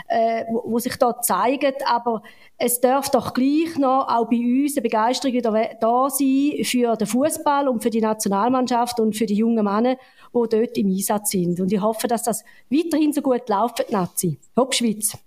äh, 0.09 0.45
wo, 0.51 0.63
wo 0.67 0.79
sich 0.79 0.97
da 0.97 1.21
zeigen. 1.21 1.75
Aber 1.85 2.23
es 2.59 2.81
darf 2.81 3.11
doch 3.11 3.35
gleich 3.35 3.77
noch 3.79 4.07
auch 4.09 4.29
bei 4.29 4.37
uns 4.37 4.77
eine 4.77 4.83
Begeisterung 4.83 5.35
wieder 5.35 5.71
da 5.81 6.09
sein 6.09 6.65
für 6.65 6.97
den 6.97 7.07
Fußball 7.07 7.69
und 7.69 7.83
für 7.83 7.91
die 7.91 8.01
Nationalmannschaft 8.01 9.01
und 9.01 9.17
für 9.17 9.27
die 9.27 9.35
jungen 9.35 9.65
Männer, 9.65 9.97
die 9.97 10.49
dort 10.49 10.79
im 10.79 10.89
Einsatz 10.89 11.31
sind. 11.31 11.61
Und 11.61 11.73
ich 11.73 11.81
hoffe, 11.81 12.09
dass 12.09 12.23
das 12.23 12.45
weiterhin 12.71 13.13
so 13.13 13.23
gut 13.23 13.49
läuft, 13.49 13.91
Nazi. 13.91 14.39
Hopp 14.57 14.75
Schweiz! 14.75 15.26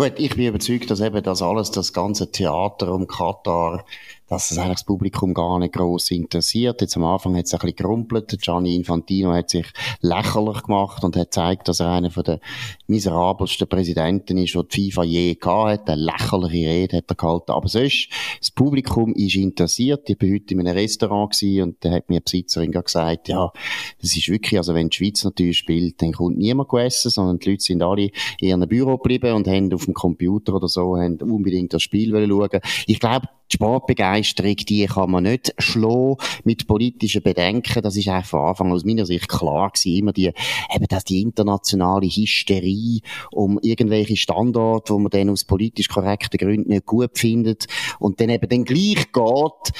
Gut, 0.00 0.14
ich 0.16 0.34
bin 0.34 0.46
überzeugt, 0.46 0.90
dass 0.90 1.00
eben 1.00 1.22
das 1.22 1.42
alles, 1.42 1.72
das 1.72 1.92
ganze 1.92 2.32
Theater 2.32 2.90
um 2.94 3.06
Katar, 3.06 3.84
dass 4.30 4.52
es 4.52 4.58
eigentlich 4.58 4.76
das 4.76 4.84
Publikum 4.84 5.34
gar 5.34 5.58
nicht 5.58 5.74
groß 5.74 6.12
interessiert. 6.12 6.80
Jetzt 6.80 6.96
am 6.96 7.02
Anfang 7.02 7.36
hat 7.36 7.46
es 7.46 7.52
ein 7.52 7.58
bisschen 7.58 7.76
gerumpelt. 7.76 8.40
Gianni 8.40 8.76
Infantino 8.76 9.32
hat 9.32 9.50
sich 9.50 9.66
lächerlich 10.02 10.62
gemacht 10.62 11.02
und 11.02 11.16
hat 11.16 11.32
gezeigt, 11.32 11.66
dass 11.66 11.80
er 11.80 11.90
einer 11.90 12.12
von 12.12 12.22
den 12.22 12.38
miserabelsten 12.86 13.68
Präsidenten 13.68 14.38
ist, 14.38 14.54
die 14.54 14.68
die 14.68 14.92
FIFA 14.92 15.02
je 15.02 15.34
gehabt 15.34 15.70
hat. 15.70 15.90
Eine 15.90 16.02
lächerliche 16.02 16.70
Rede 16.70 16.96
hat 16.98 17.10
er 17.10 17.16
gehalten. 17.16 17.50
Aber 17.50 17.68
sonst, 17.68 18.08
das 18.38 18.52
Publikum 18.52 19.14
ist 19.14 19.34
interessiert. 19.34 20.08
Ich 20.08 20.16
bin 20.16 20.32
heute 20.32 20.54
in 20.54 20.60
einem 20.60 20.76
Restaurant 20.76 21.36
und 21.42 21.84
da 21.84 21.90
hat 21.90 22.08
mir 22.08 22.20
die 22.20 22.24
Besitzerin 22.24 22.70
gesagt, 22.70 23.28
ja, 23.28 23.52
das 24.00 24.16
ist 24.16 24.28
wirklich, 24.28 24.58
also 24.58 24.74
wenn 24.74 24.90
die 24.90 24.96
Schweiz 24.96 25.24
natürlich 25.24 25.58
spielt, 25.58 26.00
dann 26.02 26.12
kommt 26.12 26.38
niemand 26.38 26.72
essen, 26.74 27.10
sondern 27.10 27.40
die 27.40 27.50
Leute 27.50 27.64
sind 27.64 27.82
alle 27.82 28.10
in 28.38 28.48
ihrem 28.48 28.68
Büro 28.68 28.96
geblieben 28.96 29.34
und 29.34 29.48
haben 29.48 29.74
auf 29.74 29.86
dem 29.86 29.94
Computer 29.94 30.54
oder 30.54 30.68
so, 30.68 30.96
haben 30.96 31.16
unbedingt 31.16 31.74
das 31.74 31.82
Spiel 31.82 32.10
schauen. 32.10 32.60
Ich 32.86 33.00
glaube, 33.00 33.26
die 33.50 33.56
Sportbegeisterung, 33.56 34.56
die 34.56 34.86
kann 34.86 35.10
man 35.10 35.24
nicht 35.24 35.54
schlagen 35.58 36.16
mit 36.44 36.66
politischen 36.66 37.22
Bedenken. 37.22 37.82
Das 37.82 37.96
ist 37.96 38.08
einfach 38.08 38.30
von 38.30 38.48
Anfang 38.48 38.72
aus 38.72 38.84
meiner 38.84 39.06
Sicht 39.06 39.28
klar 39.28 39.70
gewesen. 39.70 39.96
Immer 39.96 40.12
die, 40.12 40.32
eben, 40.74 40.86
dass 40.88 41.04
die 41.04 41.20
internationale 41.22 42.06
Hysterie 42.06 43.00
um 43.32 43.58
irgendwelche 43.62 44.16
Standorte, 44.16 44.94
wo 44.94 44.98
man 44.98 45.10
dann 45.10 45.30
aus 45.30 45.44
politisch 45.44 45.88
korrekten 45.88 46.38
Gründen 46.38 46.70
nicht 46.70 46.86
gut 46.86 47.18
findet. 47.18 47.66
Und 47.98 48.20
dann 48.20 48.30
eben 48.30 48.48
dann 48.48 48.64
gleich 48.64 49.12
geht, 49.12 49.72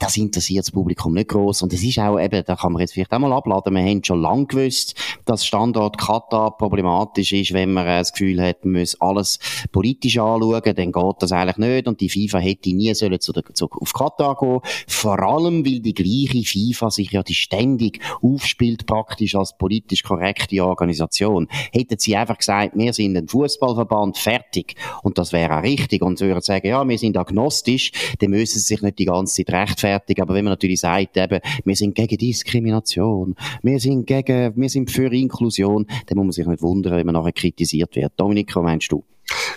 das 0.00 0.16
interessiert 0.16 0.66
das 0.66 0.70
Publikum 0.70 1.14
nicht 1.14 1.28
groß 1.28 1.62
und 1.62 1.72
es 1.72 1.82
ist 1.82 1.98
auch 1.98 2.18
eben, 2.18 2.44
da 2.44 2.56
kann 2.56 2.72
man 2.72 2.80
jetzt 2.80 2.92
vielleicht 2.92 3.12
auch 3.12 3.18
mal 3.18 3.32
abladen, 3.32 3.74
wir 3.74 3.82
haben 3.82 4.04
schon 4.04 4.20
lange 4.20 4.46
gewusst, 4.46 4.94
dass 5.24 5.46
Standort 5.46 5.98
Katar 5.98 6.56
problematisch 6.56 7.32
ist, 7.32 7.52
wenn 7.52 7.72
man 7.72 7.86
das 7.86 8.12
Gefühl 8.12 8.42
hat, 8.42 8.64
man 8.64 8.80
muss 8.80 9.00
alles 9.00 9.38
politisch 9.72 10.18
anschauen, 10.18 10.74
dann 10.74 10.92
geht 10.92 11.16
das 11.20 11.32
eigentlich 11.32 11.56
nicht. 11.56 11.88
Und 11.88 12.00
die 12.00 12.08
FIFA 12.08 12.38
hätte 12.38 12.74
nie 12.74 12.93
sollen 12.94 13.20
zu 13.20 13.32
der, 13.32 13.44
zu, 13.52 13.68
auf 13.70 13.92
Katar 13.92 14.36
gehen. 14.36 14.60
Vor 14.86 15.20
allem, 15.20 15.64
weil 15.64 15.80
die 15.80 15.94
gleiche 15.94 16.44
FIFA 16.44 16.90
sich 16.90 17.10
ja 17.12 17.22
die 17.22 17.34
ständig 17.34 18.00
aufspielt 18.22 18.86
praktisch 18.86 19.34
als 19.34 19.56
politisch 19.56 20.02
korrekte 20.02 20.64
Organisation. 20.64 21.48
Hätten 21.72 21.98
sie 21.98 22.16
einfach 22.16 22.38
gesagt, 22.38 22.72
wir 22.74 22.92
sind 22.92 23.16
ein 23.16 23.28
Fußballverband, 23.28 24.18
fertig. 24.18 24.76
Und 25.02 25.18
das 25.18 25.32
wäre 25.32 25.58
auch 25.58 25.62
richtig. 25.62 26.02
Und 26.02 26.18
sie 26.18 26.26
würden 26.26 26.40
sagen, 26.40 26.66
ja, 26.66 26.86
wir 26.86 26.98
sind 26.98 27.16
agnostisch, 27.16 27.92
dann 28.18 28.30
müssen 28.30 28.58
sie 28.58 28.66
sich 28.66 28.82
nicht 28.82 28.98
die 28.98 29.06
ganze 29.06 29.44
Zeit 29.44 29.54
rechtfertigen. 29.54 30.22
Aber 30.22 30.34
wenn 30.34 30.44
man 30.44 30.52
natürlich 30.52 30.80
sagt, 30.80 31.16
eben, 31.16 31.40
wir 31.64 31.76
sind 31.76 31.94
gegen 31.94 32.16
Diskrimination, 32.16 33.34
wir 33.62 33.80
sind 33.80 34.06
gegen, 34.06 34.56
wir 34.56 34.68
sind 34.68 34.90
für 34.90 35.12
Inklusion, 35.12 35.86
dann 36.06 36.16
muss 36.16 36.24
man 36.24 36.32
sich 36.32 36.46
nicht 36.46 36.62
wundern, 36.62 36.96
wenn 36.96 37.06
man 37.06 37.14
nachher 37.14 37.32
kritisiert 37.32 37.94
wird. 37.96 38.12
Dominik, 38.16 38.54
was 38.56 38.62
meinst 38.62 38.92
du? 38.92 39.04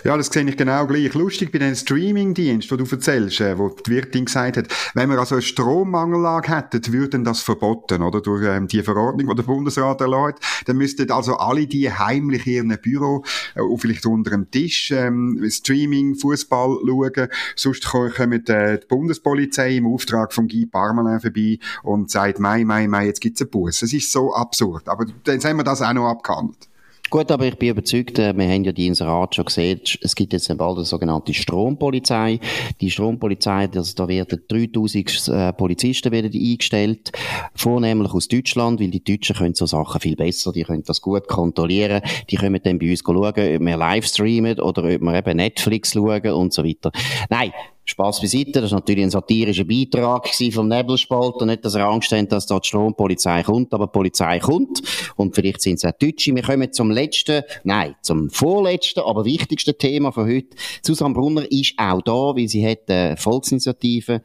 Ja, 0.04 0.16
das 0.16 0.28
sehe 0.28 0.48
ich 0.48 0.56
genau 0.56 0.86
gleich. 0.86 1.14
Lustig 1.14 1.52
bei 1.52 1.58
den 1.58 1.74
Streaming-Dienst, 1.74 2.70
wo 2.70 2.76
du 2.76 2.84
erzählst, 2.84 3.40
äh, 3.40 3.58
wo 3.58 3.68
die 3.68 3.90
Wirtin 3.90 4.24
gesagt 4.24 4.56
hat, 4.56 4.68
wenn 4.94 5.10
wir 5.10 5.18
also 5.18 5.36
eine 5.36 5.42
Strommangellage 5.42 6.54
hätten, 6.54 6.92
würden 6.92 7.24
das 7.24 7.40
verboten, 7.40 8.02
oder? 8.02 8.20
Durch 8.20 8.44
ähm, 8.44 8.68
die 8.68 8.82
Verordnung, 8.82 9.28
die 9.28 9.34
der 9.34 9.42
Bundesrat 9.42 10.00
erlaubt, 10.00 10.42
dann 10.66 10.76
müssten 10.76 11.10
also 11.10 11.36
alle 11.36 11.66
die 11.66 11.92
heimlich 11.92 12.46
in 12.46 12.70
ihrem 12.70 12.80
Büro, 12.80 13.24
äh, 13.54 13.60
vielleicht 13.78 14.06
unter 14.06 14.30
dem 14.30 14.50
Tisch, 14.50 14.90
ähm, 14.90 15.44
Streaming, 15.48 16.14
Fußball 16.14 16.78
schauen. 16.86 17.28
Sonst 17.56 17.86
kommt 17.86 18.48
äh, 18.48 18.78
die 18.78 18.86
Bundespolizei 18.86 19.76
im 19.76 19.86
Auftrag 19.86 20.32
von 20.32 20.48
Guy 20.48 20.66
Parmelin 20.66 21.20
vorbei 21.20 21.58
und 21.82 22.10
sagt, 22.10 22.38
mei, 22.38 22.64
mei, 22.64 22.88
mei, 22.88 23.06
jetzt 23.06 23.20
gibt's 23.20 23.40
einen 23.40 23.50
Bus. 23.50 23.80
Das 23.80 23.92
ist 23.92 24.12
so 24.12 24.34
absurd. 24.34 24.88
Aber 24.88 25.06
dann 25.24 25.42
haben 25.42 25.56
wir 25.56 25.64
das 25.64 25.82
auch 25.82 25.92
noch 25.92 26.08
abgehandelt. 26.08 26.68
Gut, 27.10 27.30
aber 27.30 27.46
ich 27.46 27.56
bin 27.56 27.70
überzeugt, 27.70 28.18
äh, 28.18 28.36
wir 28.36 28.46
haben 28.46 28.64
ja 28.64 28.72
die 28.72 28.86
Inserat 28.86 29.34
schon 29.34 29.46
gesehen, 29.46 29.80
es 30.02 30.14
gibt 30.14 30.34
jetzt 30.34 30.54
bald 30.58 30.76
eine 30.76 30.84
sogenannte 30.84 31.32
Strompolizei. 31.32 32.38
Die 32.82 32.90
Strompolizei, 32.90 33.66
also 33.74 33.94
da 33.94 34.06
werden 34.06 34.42
3000 34.46 35.28
äh, 35.28 35.52
Polizisten 35.54 36.12
werden 36.12 36.30
eingestellt, 36.34 37.12
vornehmlich 37.54 38.12
aus 38.12 38.28
Deutschland, 38.28 38.80
weil 38.80 38.90
die 38.90 39.02
Deutschen 39.02 39.36
können 39.36 39.54
so 39.54 39.64
Sachen 39.64 40.02
viel 40.02 40.16
besser, 40.16 40.52
die 40.52 40.64
können 40.64 40.82
das 40.84 41.00
gut 41.00 41.28
kontrollieren, 41.28 42.02
die 42.28 42.36
können 42.36 42.60
dann 42.62 42.78
bei 42.78 42.90
uns 42.90 43.00
schauen, 43.00 43.16
ob 43.16 43.36
wir 43.36 43.76
live 43.76 44.06
streamen 44.06 44.60
oder 44.60 44.84
ob 44.84 45.00
wir 45.00 45.14
eben 45.14 45.36
Netflix 45.38 45.94
schauen 45.94 46.32
und 46.32 46.52
so 46.52 46.62
weiter. 46.62 46.92
Nein, 47.30 47.52
Spaß 47.90 48.20
beiseite, 48.20 48.60
das 48.60 48.70
war 48.70 48.80
natürlich 48.80 49.04
ein 49.04 49.10
satirischer 49.10 49.64
Beitrag 49.64 50.28
vom 50.52 50.68
Nebelspalter. 50.68 51.46
Nicht, 51.46 51.64
dass 51.64 51.74
er 51.74 51.86
Angst 51.86 52.12
haben, 52.12 52.28
dass 52.28 52.46
da 52.46 52.58
die 52.58 52.68
Strompolizei 52.68 53.42
kommt, 53.42 53.72
aber 53.72 53.86
die 53.86 53.92
Polizei 53.92 54.38
kommt. 54.38 54.82
Und 55.16 55.34
vielleicht 55.34 55.62
sind 55.62 55.74
es 55.74 55.84
auch 55.84 55.96
Deutsche. 55.98 56.34
Wir 56.34 56.42
kommen 56.42 56.72
zum 56.72 56.90
letzten, 56.90 57.42
nein, 57.64 57.94
zum 58.02 58.30
vorletzten, 58.30 59.00
aber 59.00 59.24
wichtigsten 59.24 59.76
Thema 59.78 60.12
von 60.12 60.26
heute. 60.26 60.56
Susanne 60.82 61.14
Brunner 61.14 61.50
ist 61.50 61.74
auch 61.78 62.02
da, 62.02 62.12
weil 62.12 62.48
sie 62.48 62.66
hat 62.66 62.90
eine 62.90 63.16
Volksinitiative 63.16 64.22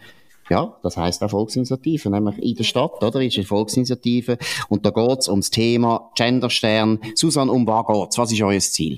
ja, 0.50 0.78
das 0.84 0.98
heisst 0.98 1.24
auch 1.24 1.30
Volksinitiative, 1.30 2.10
nämlich 2.10 2.38
in 2.38 2.56
der 2.56 2.66
Stadt, 2.66 3.02
oder? 3.02 3.22
Ist 3.22 3.38
eine 3.38 3.46
Volksinitiative. 3.46 4.38
Und 4.68 4.86
da 4.86 4.90
geht's 4.90 5.30
ums 5.30 5.50
Thema 5.50 6.12
Genderstern. 6.16 7.00
Susanne, 7.16 7.52
um 7.52 7.66
was 7.66 7.88
geht's? 7.88 8.18
Was 8.18 8.32
ist 8.32 8.42
euer 8.42 8.60
Ziel? 8.60 8.98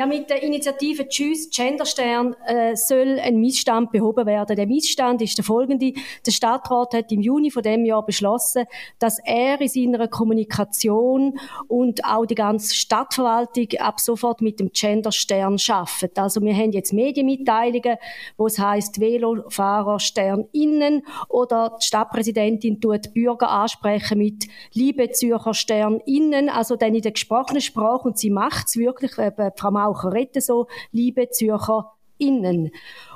Ja, 0.00 0.06
mit 0.06 0.30
der 0.30 0.42
Initiative 0.42 1.06
Tschüss 1.10 1.50
Genderstern 1.50 2.34
äh, 2.46 2.74
soll 2.74 3.20
ein 3.20 3.38
Missstand 3.38 3.92
behoben 3.92 4.24
werden. 4.24 4.56
Der 4.56 4.66
Missstand 4.66 5.20
ist 5.20 5.36
der 5.36 5.44
folgende. 5.44 5.92
Der 6.24 6.30
Stadtrat 6.30 6.94
hat 6.94 7.12
im 7.12 7.20
Juni 7.20 7.50
von 7.50 7.62
dem 7.62 7.84
Jahr 7.84 8.02
beschlossen, 8.06 8.64
dass 8.98 9.18
er 9.22 9.60
in 9.60 9.68
seiner 9.68 10.08
Kommunikation 10.08 11.38
und 11.68 12.02
auch 12.06 12.24
die 12.24 12.34
ganze 12.34 12.74
Stadtverwaltung 12.74 13.66
ab 13.78 14.00
sofort 14.00 14.40
mit 14.40 14.58
dem 14.58 14.70
Genderstern 14.72 15.58
schafft. 15.58 16.18
Also 16.18 16.40
wir 16.40 16.54
haben 16.54 16.72
jetzt 16.72 16.94
Medienmitteilungen, 16.94 17.98
wo 18.38 18.46
es 18.46 18.58
heißt 18.58 19.00
Velofahrer 19.00 20.00
Stern 20.00 20.46
innen 20.52 21.02
oder 21.28 21.76
die 21.78 21.84
Stadtpräsidentin 21.84 22.80
tut 22.80 23.12
Bürger 23.12 23.50
ansprechen 23.50 24.16
mit 24.16 24.46
Liebe 24.72 25.10
Zürcher 25.10 25.52
Stern 25.52 26.00
innen, 26.06 26.48
also 26.48 26.76
dann 26.76 26.94
in 26.94 27.02
der 27.02 27.12
gesprochenen 27.12 27.60
Sprache 27.60 28.08
und 28.08 28.16
sie 28.16 28.30
macht 28.30 28.68
es 28.68 28.78
wirklich, 28.78 29.18
äh, 29.18 29.30
Frau 29.56 29.70
Retten 29.92 30.40
so, 30.40 30.66
liebe 30.92 31.28
Zürcher. 31.30 31.92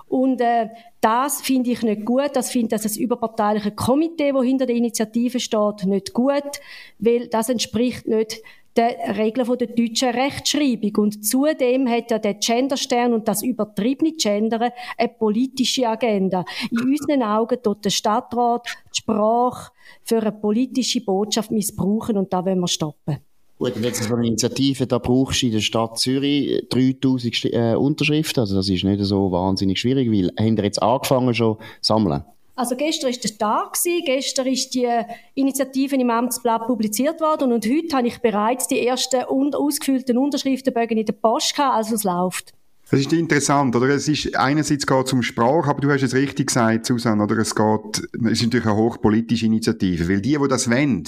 Und 0.08 0.40
äh, 0.40 0.68
das 1.00 1.42
finde 1.42 1.70
ich 1.70 1.82
nicht 1.82 2.06
gut. 2.06 2.30
Das 2.34 2.50
finde 2.50 2.70
das 2.70 2.96
überparteiliche 2.96 3.72
Komitee, 3.72 4.32
wo 4.32 4.42
hinter 4.42 4.66
der 4.66 4.76
Initiative 4.76 5.40
steht, 5.40 5.84
nicht 5.84 6.12
gut, 6.14 6.60
weil 6.98 7.28
das 7.28 7.48
entspricht 7.50 8.06
nicht 8.06 8.40
den 8.76 9.16
Regeln 9.16 9.58
der 9.58 9.68
deutschen 9.68 10.10
Rechtschreibung. 10.10 10.96
Und 10.96 11.24
zudem 11.24 11.88
hat 11.88 12.10
ja 12.10 12.18
der 12.18 12.34
Genderstern 12.34 13.12
und 13.12 13.28
das 13.28 13.42
übertriebene 13.42 14.12
Gendern 14.12 14.70
eine 14.98 15.08
politische 15.08 15.88
Agenda. 15.88 16.44
In 16.70 16.80
unseren 16.80 17.22
Augen 17.22 17.62
tut 17.62 17.84
der 17.84 17.90
Stadtrat 17.90 18.66
die 18.94 19.00
Sprache 19.00 19.70
für 20.02 20.20
eine 20.20 20.32
politische 20.32 21.04
Botschaft 21.04 21.50
missbrauchen 21.50 22.16
und 22.16 22.32
da 22.32 22.44
wollen 22.44 22.60
wir 22.60 22.68
stoppen. 22.68 23.18
Gut, 23.64 23.76
und 23.76 23.84
jetzt 23.84 24.02
so 24.02 24.14
eine 24.14 24.26
Initiative, 24.26 24.86
da 24.86 24.98
brauchst 24.98 25.40
du 25.40 25.46
in 25.46 25.52
der 25.52 25.60
Stadt 25.60 25.98
Zürich 25.98 26.68
3000 26.68 27.44
äh, 27.46 27.74
Unterschriften, 27.74 28.40
also 28.40 28.56
das 28.56 28.68
ist 28.68 28.84
nicht 28.84 29.02
so 29.02 29.32
wahnsinnig 29.32 29.80
schwierig, 29.80 30.12
weil 30.12 30.30
haben 30.38 30.58
ihr 30.58 30.64
jetzt 30.64 30.82
angefangen 30.82 31.32
schon 31.32 31.56
sammeln? 31.80 32.22
Also 32.56 32.76
gestern 32.76 33.08
ist 33.08 33.24
der 33.24 33.38
Tag 33.38 33.78
gestern 34.04 34.48
ist 34.48 34.74
die 34.74 34.86
Initiative 35.34 35.96
im 35.96 36.10
Amtsblatt 36.10 36.66
publiziert 36.66 37.22
worden 37.22 37.52
und 37.52 37.64
heute 37.64 37.96
habe 37.96 38.06
ich 38.06 38.18
bereits 38.18 38.68
die 38.68 38.86
ersten 38.86 39.24
ausgefüllten 39.24 40.18
Unterschriftenbögen 40.18 40.98
in 40.98 41.06
der 41.06 41.14
Post 41.14 41.56
gehabt, 41.56 41.74
also 41.74 41.94
es 41.94 42.04
läuft. 42.04 42.52
Das 42.94 43.00
ist 43.00 43.12
interessant, 43.12 43.74
oder? 43.74 43.88
Es 43.88 44.06
ist, 44.06 44.36
einerseits 44.36 44.86
geht 44.86 45.06
es 45.06 45.12
um 45.12 45.20
Sprache, 45.24 45.68
aber 45.68 45.80
du 45.80 45.90
hast 45.90 46.04
es 46.04 46.14
richtig 46.14 46.46
gesagt, 46.46 46.86
Susanne, 46.86 47.24
oder? 47.24 47.38
Es 47.38 47.52
geht, 47.52 48.08
es 48.24 48.30
ist 48.30 48.42
natürlich 48.44 48.66
eine 48.66 48.76
hochpolitische 48.76 49.46
Initiative, 49.46 50.08
weil 50.08 50.20
die, 50.20 50.38
die 50.40 50.48
das 50.48 50.70
wollen, 50.70 51.02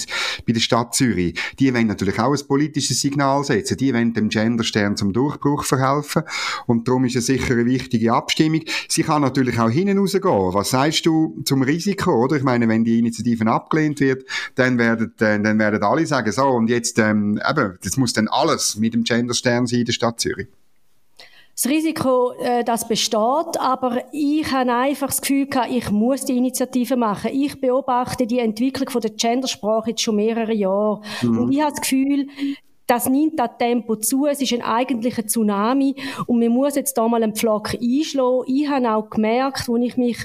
bei 0.45 0.51
der 0.51 0.59
Stadt 0.59 0.95
Zürich, 0.95 1.39
die 1.57 1.73
wollen 1.73 1.87
natürlich 1.87 2.19
auch 2.19 2.33
ein 2.33 2.45
politisches 2.45 2.99
Signal 2.99 3.45
setzen. 3.45 3.77
Die 3.77 3.93
wollen 3.93 4.11
dem 4.11 4.27
Genderstern 4.27 4.97
zum 4.97 5.13
Durchbruch 5.13 5.63
verhelfen. 5.63 6.23
Und 6.65 6.89
darum 6.89 7.05
ist 7.05 7.15
es 7.15 7.27
sicher 7.27 7.53
eine 7.53 7.65
wichtige 7.65 8.11
Abstimmung. 8.11 8.63
Sie 8.89 9.03
kann 9.03 9.21
natürlich 9.21 9.57
auch 9.57 9.69
hinten 9.69 9.97
rausgehen. 9.97 10.25
Was 10.25 10.71
sagst 10.71 11.05
du 11.05 11.41
zum 11.45 11.61
Risiko, 11.61 12.21
oder? 12.21 12.35
Ich 12.35 12.43
meine, 12.43 12.67
wenn 12.67 12.83
die 12.83 12.99
Initiative 12.99 13.47
abgelehnt 13.49 14.01
wird, 14.01 14.25
dann 14.55 14.77
werden, 14.77 15.13
dann, 15.19 15.41
dann 15.41 15.57
werden 15.57 15.81
alle 15.81 16.05
sagen, 16.05 16.33
so, 16.33 16.49
und 16.49 16.69
jetzt, 16.69 16.99
ähm, 16.99 17.39
eben, 17.49 17.77
das 17.81 17.95
muss 17.95 18.11
dann 18.11 18.27
alles 18.27 18.75
mit 18.75 18.93
dem 18.93 19.05
Genderstern 19.05 19.67
sein 19.67 19.79
in 19.79 19.85
der 19.85 19.93
Stadt 19.93 20.19
Zürich. 20.19 20.47
Das 21.59 21.71
Risiko, 21.71 22.33
äh, 22.33 22.63
das 22.63 22.87
besteht, 22.87 23.17
aber 23.59 24.03
ich 24.11 24.51
habe 24.51 24.71
einfach 24.71 25.07
das 25.07 25.21
Gefühl 25.21 25.47
gehabt, 25.47 25.71
ich 25.71 25.89
muss 25.89 26.23
die 26.23 26.37
Initiative 26.37 26.95
machen. 26.95 27.31
Ich 27.33 27.59
beobachte 27.59 28.27
die 28.27 28.37
Entwicklung 28.37 28.91
von 28.91 29.01
der 29.01 29.09
Gendersprache 29.09 29.89
jetzt 29.89 30.03
schon 30.03 30.17
mehrere 30.17 30.53
Jahre. 30.53 31.01
Mhm. 31.23 31.39
Und 31.39 31.51
ich 31.51 31.59
habe 31.59 31.71
das 31.71 31.81
Gefühl, 31.81 32.27
das 32.87 33.09
nimmt 33.09 33.37
das 33.37 33.49
Tempo 33.59 33.97
zu. 33.97 34.25
Es 34.25 34.41
ist 34.41 34.53
ein 34.53 34.61
eigentlicher 34.61 35.27
Tsunami 35.27 35.95
und 36.25 36.39
man 36.39 36.49
muss 36.49 36.75
jetzt 36.75 36.97
da 36.97 37.07
mal 37.07 37.21
einen 37.21 37.35
Pflock 37.35 37.73
einschlagen. 37.73 38.43
Ich 38.47 38.67
habe 38.69 38.89
auch 38.89 39.09
gemerkt, 39.09 39.69
als 39.69 39.81
ich 39.81 39.97
mich 39.97 40.17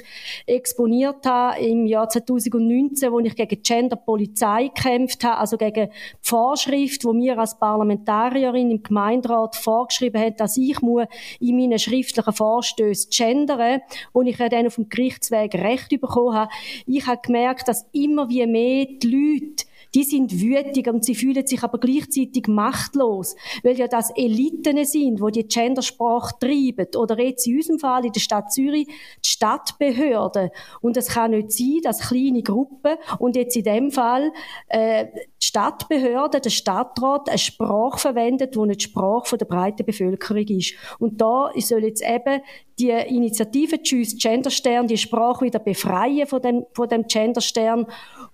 exponiert 0.47 1.25
habe 1.25 1.59
im 1.59 1.85
Jahr 1.85 2.07
2019, 2.07 3.11
wo 3.11 3.19
ich 3.19 3.35
gegen 3.35 3.61
Gender 3.61 3.97
Polizei 3.97 4.71
gekämpft 4.73 5.25
habe, 5.25 5.37
also 5.37 5.57
gegen 5.57 5.89
die 5.89 5.95
Vorschrift, 6.21 7.03
wo 7.03 7.11
mir 7.11 7.37
als 7.37 7.59
Parlamentarierin 7.59 8.71
im 8.71 8.81
Gemeinderat 8.81 9.57
vorgeschrieben 9.57 10.21
hat, 10.21 10.39
dass 10.39 10.55
ich 10.55 10.81
muss 10.81 11.05
in 11.41 11.57
meinen 11.57 11.79
schriftlichen 11.79 12.33
Vorstößen 12.33 13.09
gendern, 13.11 13.81
wo 14.13 14.21
ich 14.21 14.37
dann 14.37 14.67
auf 14.67 14.75
dem 14.75 14.87
Gerichtsweg 14.87 15.53
Recht 15.55 15.89
bekommen 15.89 16.33
habe. 16.33 16.51
Ich 16.87 17.05
habe 17.07 17.19
gemerkt, 17.21 17.67
dass 17.67 17.85
immer 17.91 18.29
wie 18.29 18.47
mehr 18.47 18.85
die 18.85 19.07
Leute 19.07 19.65
die 19.93 20.03
sind 20.03 20.41
wütig 20.41 20.87
und 20.87 21.05
sie 21.05 21.15
fühlen 21.15 21.45
sich 21.45 21.63
aber 21.63 21.77
gleichzeitig 21.77 22.47
machtlos, 22.47 23.35
weil 23.63 23.77
ja 23.77 23.87
das 23.87 24.11
Eliten 24.15 24.83
sind, 24.85 25.21
wo 25.21 25.29
die 25.29 25.47
Gendersprache 25.47 26.35
treiben. 26.39 26.87
Oder 26.95 27.19
jetzt 27.19 27.45
in 27.47 27.57
unserem 27.57 27.79
Fall 27.79 28.05
in 28.05 28.11
der 28.11 28.19
Stadt 28.19 28.51
Zürich 28.51 28.87
die 28.87 29.29
Stadtbehörden. 29.29 30.49
Und 30.81 30.97
es 30.97 31.09
kann 31.09 31.31
nicht 31.31 31.51
sein, 31.51 31.79
dass 31.83 32.09
kleine 32.09 32.41
Gruppen 32.41 32.95
und 33.19 33.35
jetzt 33.35 33.55
in 33.55 33.63
dem 33.63 33.91
Fall 33.91 34.31
äh, 34.67 35.05
die 35.41 35.45
Stadtbehörde, 35.45 36.41
der 36.41 36.49
Stadtrat, 36.49 37.29
eine 37.29 37.37
Sprache 37.37 37.99
verwendet, 37.99 38.55
die 38.55 38.59
nicht 38.59 38.81
die 38.81 38.85
Sprache 38.85 39.37
der 39.37 39.45
breiten 39.45 39.85
Bevölkerung 39.85 40.47
ist. 40.47 40.73
Und 40.99 41.21
da 41.21 41.51
soll 41.57 41.83
jetzt 41.83 42.03
eben 42.03 42.41
die 42.79 42.89
Initiative 42.89 43.81
Tschüss 43.81 44.17
Genderstern 44.17 44.87
die 44.87 44.97
Sprache 44.97 45.45
wieder 45.45 45.59
befreien 45.59 46.25
von 46.25 46.41
dem, 46.41 46.65
von 46.73 46.89
dem 46.89 47.05
Genderstern 47.07 47.85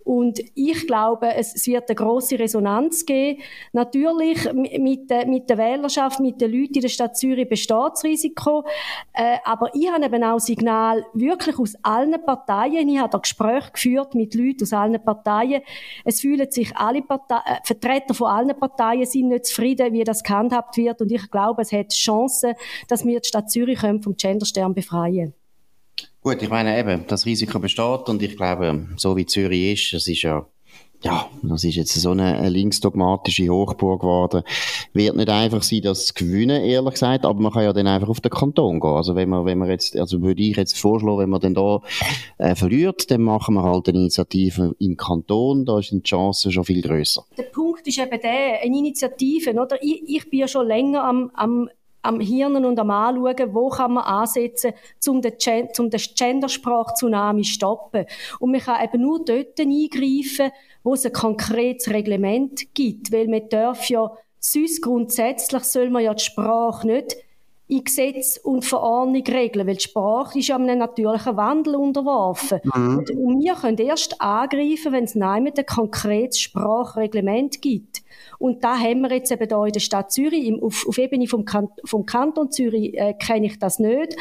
und 0.10 0.40
ich 0.56 0.88
glaube, 0.88 1.36
es, 1.36 1.49
es 1.56 1.68
wird 1.68 1.90
eine 1.90 1.96
große 1.96 2.40
Resonanz 2.40 3.06
geben. 3.06 3.42
Natürlich 3.74 4.52
mit, 4.54 5.10
der, 5.10 5.26
mit 5.28 5.50
der 5.50 5.58
Wählerschaft, 5.58 6.20
mit 6.20 6.42
den 6.42 6.52
Leuten 6.52 6.76
in 6.76 6.82
der 6.82 6.90
Stadt 6.90 7.18
Zürich 7.18 7.48
besteht 7.48 7.92
das 7.94 8.04
Risiko. 8.04 8.66
Äh, 9.14 9.38
aber 9.44 9.74
ich 9.74 9.90
habe 9.90 10.06
eben 10.06 10.24
auch 10.24 10.40
Signal 10.40 11.06
wirklich 11.14 11.58
aus 11.60 11.76
allen 11.82 12.16
Parteien. 12.24 12.88
Ich 12.90 13.00
habe 13.00 13.10
da 13.10 13.18
Gespräche 13.18 13.72
geführt 13.72 14.16
mit 14.16 14.34
Leuten 14.36 14.64
aus 14.64 14.74
allen 14.74 15.04
Parteien. 15.04 15.62
Es 16.06 16.22
fühlen 16.22 16.50
sich 16.52 16.76
alle 16.76 17.02
Partei 17.02 17.40
äh, 17.46 17.56
Vertreter 17.64 18.14
von 18.14 18.28
allen 18.28 18.58
Parteien 18.58 19.06
sind 19.06 19.30
nicht 19.30 19.46
zufrieden, 19.46 19.94
wie 19.94 20.04
das 20.04 20.24
gehandhabt 20.24 20.78
wird. 20.78 21.02
Und 21.02 21.12
ich 21.12 21.30
glaube, 21.30 21.62
es 21.62 21.72
hat 21.72 21.90
Chancen, 21.90 22.54
dass 22.88 23.06
wir 23.06 23.20
die 23.20 23.28
Stadt 23.28 23.52
Zürich 23.52 23.80
vom 23.80 24.16
Genderstern 24.16 24.74
befreien 24.74 25.34
können. 25.34 25.34
Gut, 26.22 26.42
ich 26.42 26.50
meine 26.50 26.78
eben, 26.78 27.06
das 27.08 27.26
Risiko 27.26 27.60
besteht 27.60 28.10
und 28.10 28.22
ich 28.22 28.36
glaube, 28.36 28.88
so 28.98 29.16
wie 29.16 29.26
Zürich 29.26 29.74
ist, 29.74 29.94
das 29.94 30.08
ist 30.08 30.22
ja, 30.22 30.46
ja, 31.02 31.30
das 31.44 31.64
ist 31.64 31.76
jetzt 31.76 31.94
so 31.94 32.12
eine, 32.12 32.38
eine 32.38 32.50
linksdogmatische 32.50 33.48
Hochburg 33.50 34.02
geworden. 34.02 34.44
Wird 34.94 35.16
nicht 35.16 35.30
einfach 35.30 35.64
sein, 35.64 35.82
das 35.82 36.08
zu 36.08 36.14
gewinnen, 36.14 36.62
ehrlich 36.62 36.94
gesagt, 36.94 37.26
aber 37.26 37.40
man 37.40 37.54
kann 37.54 37.64
ja 37.64 37.74
dann 37.74 37.88
einfach 37.88 38.10
auf 38.10 38.20
den 38.20 38.32
Kanton 38.32 38.80
gehen. 38.80 38.90
Also 38.90 39.16
wenn 39.16 39.30
man, 39.30 39.46
wenn 39.46 39.58
man 39.58 39.70
jetzt, 39.70 39.96
also 39.96 40.22
würde 40.22 40.42
ich 40.42 40.58
jetzt 40.58 40.78
vorschlagen, 40.78 41.20
wenn 41.20 41.30
man 41.30 41.40
dann 41.40 41.54
da 41.54 41.82
äh, 42.38 42.56
verliert, 42.56 43.10
dann 43.12 43.22
machen 43.22 43.56
wir 43.56 43.64
halt 43.64 43.88
eine 43.88 44.00
Initiative 44.00 44.76
im 44.80 44.98
Kanton, 44.98 45.66
da 45.66 45.82
sind 45.82 46.06
die 46.06 46.10
Chancen 46.10 46.52
schon 46.52 46.66
viel 46.66 46.82
grösser. 46.82 47.24
Der 47.38 47.44
Punkt 47.44 47.88
ist 47.88 47.98
eben 47.98 48.20
der, 48.22 48.62
eine 48.62 48.78
Initiative, 48.78 49.54
oder? 49.54 49.82
Ich, 49.82 50.04
ich 50.06 50.30
bin 50.30 50.40
ja 50.40 50.48
schon 50.48 50.68
länger 50.68 51.04
am, 51.06 51.32
am 51.34 51.70
am 52.02 52.20
Hirnen 52.20 52.66
und 52.66 52.80
am 52.80 52.92
Anschauen, 52.92 53.54
wo 53.54 53.70
kann 53.70 53.94
man 53.94 54.04
ansetzen, 54.04 54.74
um 55.08 55.22
den, 55.22 55.34
um 55.78 55.90
den 55.90 56.00
Gendersprach-Tsunami 56.00 57.42
zu 57.44 57.52
stoppen. 57.52 58.06
Und 58.40 58.52
man 58.52 58.62
kann 58.62 58.84
eben 58.84 59.02
nur 59.02 59.24
dort 59.24 59.60
eingreifen, 59.60 60.52
wo 60.84 60.94
es 60.94 61.06
ein 61.06 61.14
konkretes 61.14 61.90
Reglement 61.90 62.74
gibt. 62.74 63.12
Weil 63.12 63.28
man 63.28 63.50
darf 63.50 63.90
ja, 63.90 64.12
sonst 64.40 64.82
grundsätzlich 64.82 65.64
soll 65.64 65.90
man 65.90 66.04
ja 66.04 66.14
die 66.14 66.24
Sprache 66.24 66.88
nicht 66.88 67.18
in 67.70 67.84
Gesetz 67.84 68.38
und 68.38 68.66
Verordnung 68.66 69.24
regeln, 69.28 69.68
weil 69.68 69.76
die 69.76 69.84
Sprache 69.84 70.40
ist 70.40 70.48
ja 70.48 70.56
einem 70.56 70.80
natürlichen 70.80 71.38
Wandel 71.38 71.76
unterworfen. 71.76 72.60
Mhm. 72.64 72.98
Und 72.98 73.44
wir 73.44 73.54
können 73.54 73.78
erst 73.78 74.20
angreifen, 74.20 74.92
wenn 74.92 75.04
es 75.04 75.14
nein 75.14 75.46
ein 75.48 75.66
konkretes 75.68 76.40
Sprachreglement 76.40 77.62
gibt. 77.62 78.02
Und 78.40 78.64
da 78.64 78.78
haben 78.78 79.02
wir 79.02 79.12
jetzt 79.12 79.32
eben 79.32 79.48
hier 79.48 79.66
in 79.66 79.72
der 79.72 79.80
Stadt 79.82 80.12
Zürich, 80.12 80.48
im, 80.48 80.64
auf, 80.64 80.88
auf 80.88 80.98
Ebene 80.98 81.28
vom, 81.28 81.46
kan 81.46 81.70
vom 81.86 82.08
Kanton 82.08 82.52
Zürich 82.52 82.98
äh, 82.98 83.14
kenne 83.14 83.46
ich 83.46 83.60
das 83.60 83.78
nicht 83.78 84.16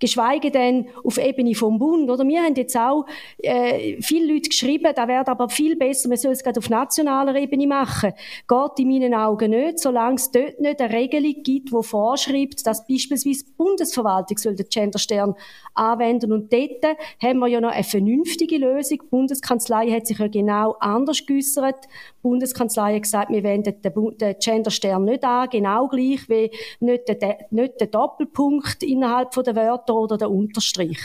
geschweige 0.00 0.50
denn 0.50 0.88
auf 1.04 1.18
Ebene 1.18 1.54
vom 1.54 1.78
Bund. 1.78 2.10
Oder 2.10 2.26
wir 2.26 2.42
haben 2.42 2.54
jetzt 2.54 2.76
auch 2.76 3.06
äh, 3.38 4.00
viele 4.00 4.32
Leute 4.32 4.48
geschrieben, 4.48 4.92
da 4.94 5.06
wäre 5.06 5.26
aber 5.28 5.48
viel 5.48 5.76
besser, 5.76 6.08
man 6.08 6.18
soll 6.18 6.32
es 6.32 6.42
gerade 6.42 6.58
auf 6.58 6.68
nationaler 6.68 7.36
Ebene 7.36 7.66
machen. 7.66 8.12
Geht 8.48 8.78
in 8.78 8.88
meinen 8.88 9.14
Augen 9.14 9.50
nicht, 9.50 9.78
solange 9.78 10.16
es 10.16 10.30
dort 10.30 10.60
nicht 10.60 10.80
eine 10.80 10.92
Regelung 10.92 11.42
gibt, 11.42 11.70
die 11.70 11.82
vorschreibt, 11.82 12.66
dass 12.66 12.86
beispielsweise 12.86 13.44
die 13.44 13.52
Bundesverwaltung 13.56 14.38
soll 14.38 14.56
den 14.56 14.66
Genderstern 14.68 15.34
anwenden. 15.74 16.32
Und 16.32 16.52
dort 16.52 16.84
haben 17.22 17.38
wir 17.38 17.48
ja 17.48 17.60
noch 17.60 17.70
eine 17.70 17.84
vernünftige 17.84 18.58
Lösung. 18.58 18.98
Die 19.02 19.08
Bundeskanzlei 19.08 19.90
hat 19.90 20.06
sich 20.06 20.18
ja 20.18 20.28
genau 20.28 20.76
anders 20.80 21.24
geäussert. 21.26 21.86
Bundeskanzlei 22.22 22.94
hat 22.94 23.02
gesagt, 23.02 23.30
wir 23.30 23.42
wenden 23.42 23.80
den, 23.80 24.18
den 24.18 24.36
Genderstern 24.38 25.04
nicht 25.04 25.24
an, 25.24 25.48
genau 25.50 25.88
gleich 25.88 26.28
wie 26.28 26.50
nicht 26.80 27.08
der, 27.08 27.46
nicht 27.50 27.80
der 27.80 27.86
Doppelpunkt 27.88 28.82
innerhalb 28.82 29.30
der 29.32 29.56
Wörter 29.56 29.94
oder 29.94 30.18
der 30.18 30.30
Unterstrich. 30.30 31.00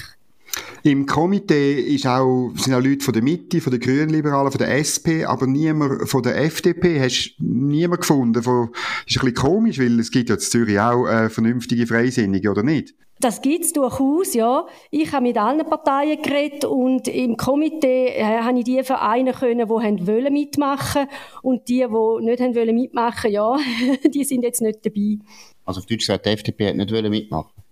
Im 0.83 1.05
Komitee 1.05 1.79
ist 1.79 2.05
auch, 2.05 2.51
sind 2.55 2.73
auch 2.73 2.81
Leute 2.81 3.03
von 3.03 3.13
der 3.13 3.23
Mitte, 3.23 3.59
von 3.59 3.71
den 3.71 3.79
Grünliberalen, 3.79 4.51
von 4.51 4.59
der 4.59 4.77
SP, 4.77 5.25
aber 5.25 5.47
niemand 5.47 6.07
von 6.07 6.21
der 6.21 6.37
FDP. 6.37 7.01
Hast 7.01 7.35
du 7.39 7.43
niemand 7.43 8.01
gefunden? 8.01 8.43
Von, 8.43 8.69
ist 9.07 9.17
ein 9.17 9.25
bisschen 9.25 9.33
komisch, 9.33 9.79
weil 9.79 9.99
es 9.99 10.11
gibt 10.11 10.29
ja 10.29 10.35
in 10.35 10.41
Zürich 10.41 10.79
auch 10.79 11.07
äh, 11.07 11.29
vernünftige 11.29 11.87
Freisinnige, 11.87 12.51
oder 12.51 12.63
nicht? 12.63 12.93
Das 13.19 13.41
gibt's 13.41 13.71
durchaus, 13.71 14.33
ja. 14.33 14.67
Ich 14.91 15.11
habe 15.13 15.23
mit 15.23 15.37
allen 15.37 15.65
Parteien 15.65 16.21
geredet 16.21 16.65
und 16.65 17.07
im 17.07 17.37
Komitee 17.37 18.07
äh, 18.09 18.23
habe 18.23 18.59
ich 18.59 18.65
die 18.65 18.83
Vereine 18.83 19.31
können, 19.31 19.67
die 19.67 19.73
haben 19.73 20.05
wollen 20.05 20.33
mitmachen 20.33 21.07
und 21.41 21.69
die, 21.69 21.85
die 21.87 22.25
nicht 22.25 22.41
haben 22.41 22.55
wollen 22.55 22.75
mitmachen, 22.75 23.31
ja, 23.31 23.55
die 24.13 24.23
sind 24.25 24.43
jetzt 24.43 24.61
nicht 24.61 24.85
dabei. 24.85 25.17
Also 25.63 25.79
auf 25.79 25.85
Deutsch 25.85 25.99
gesagt, 25.99 26.25
die 26.25 26.29
FDP 26.29 26.69
hat 26.69 26.75
nicht 26.75 26.91
wollen 26.91 27.09
mitmachen. 27.09 27.64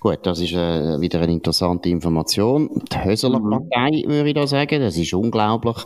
Gut, 0.00 0.20
das 0.22 0.40
ist 0.40 0.52
äh, 0.52 1.00
wieder 1.00 1.20
eine 1.20 1.32
interessante 1.32 1.88
Information. 1.88 2.70
Die 2.92 3.04
Höseler 3.04 3.40
mhm. 3.40 3.50
Partei, 3.50 4.04
würde 4.06 4.28
ich 4.28 4.34
da 4.34 4.46
sagen, 4.46 4.80
das 4.80 4.96
ist 4.96 5.12
unglaublich. 5.12 5.76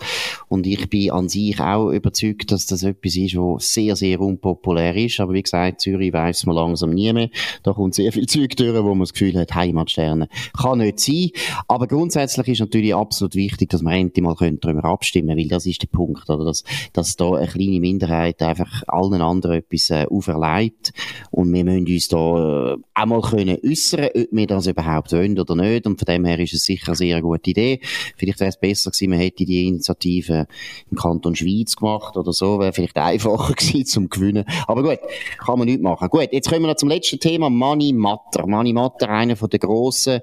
Und 0.48 0.66
ich 0.66 0.90
bin 0.90 1.10
an 1.12 1.30
sich 1.30 1.58
auch 1.58 1.90
überzeugt, 1.90 2.52
dass 2.52 2.66
das 2.66 2.82
etwas 2.82 3.16
ist, 3.16 3.36
was 3.36 3.72
sehr, 3.72 3.96
sehr 3.96 4.20
unpopulär 4.20 4.94
ist. 4.96 5.18
Aber 5.20 5.32
wie 5.32 5.42
gesagt, 5.42 5.80
Zürich 5.80 6.12
weiss 6.12 6.44
man 6.44 6.56
langsam 6.56 6.90
nie 6.90 7.10
mehr. 7.14 7.30
Da 7.62 7.72
kommt 7.72 7.94
sehr 7.94 8.12
viel 8.12 8.26
Zeug 8.26 8.54
durch, 8.56 8.74
wo 8.74 8.90
man 8.90 9.00
das 9.00 9.14
Gefühl 9.14 9.38
hat, 9.38 9.54
Heimatsterne 9.54 10.28
kann 10.60 10.78
nicht 10.78 11.00
sein. 11.00 11.30
Aber 11.66 11.86
grundsätzlich 11.86 12.48
ist 12.48 12.60
natürlich 12.60 12.94
absolut 12.94 13.34
wichtig, 13.34 13.70
dass 13.70 13.82
wir 13.82 13.92
endlich 13.92 14.22
mal 14.22 14.34
darüber 14.34 14.84
abstimmen 14.84 15.28
können, 15.28 15.40
weil 15.40 15.48
das 15.48 15.64
ist 15.64 15.80
der 15.80 15.88
Punkt, 15.88 16.28
oder? 16.28 16.44
Dass, 16.44 16.64
dass 16.92 17.16
da 17.16 17.32
eine 17.32 17.46
kleine 17.46 17.80
Minderheit 17.80 18.42
einfach 18.42 18.82
allen 18.88 19.22
anderen 19.22 19.56
etwas 19.56 19.88
äh, 19.88 20.06
auferlegt. 20.10 20.92
Und 21.30 21.50
wir 21.54 21.64
müssen 21.64 21.86
uns 21.86 22.08
da 22.08 22.74
äh, 22.74 22.76
auch 22.94 23.06
mal 23.06 23.22
können 23.22 23.56
äußern 23.64 24.01
ob 24.02 24.28
wir 24.30 24.46
das 24.46 24.66
überhaupt 24.66 25.12
wollen 25.12 25.38
oder 25.38 25.54
nicht. 25.54 25.86
Und 25.86 25.98
von 25.98 26.06
dem 26.06 26.24
her 26.24 26.38
ist 26.38 26.54
es 26.54 26.64
sicher 26.64 26.88
eine 26.88 26.96
sehr 26.96 27.20
gute 27.22 27.50
Idee. 27.50 27.80
Vielleicht 28.16 28.40
wäre 28.40 28.50
es 28.50 28.58
besser 28.58 28.90
gewesen, 28.90 29.10
man 29.10 29.18
hätte 29.18 29.44
die 29.44 29.66
Initiative 29.66 30.46
im 30.90 30.96
Kanton 30.96 31.34
Schweiz 31.34 31.76
gemacht 31.76 32.16
oder 32.16 32.32
so, 32.32 32.58
wäre 32.58 32.72
vielleicht 32.72 32.96
einfacher 32.96 33.54
gewesen 33.54 33.86
zum 33.86 34.08
Gewinnen. 34.08 34.44
Aber 34.66 34.82
gut, 34.82 34.98
kann 35.38 35.58
man 35.58 35.68
nicht 35.68 35.80
machen. 35.80 36.08
Gut, 36.08 36.28
jetzt 36.32 36.48
kommen 36.48 36.62
wir 36.62 36.68
noch 36.68 36.76
zum 36.76 36.88
letzten 36.88 37.20
Thema, 37.20 37.50
Mani 37.50 37.92
Matter. 37.92 38.46
Mani 38.46 38.72
Matter, 38.72 39.08
einer 39.08 39.34
den 39.34 39.60
grossen 39.60 40.20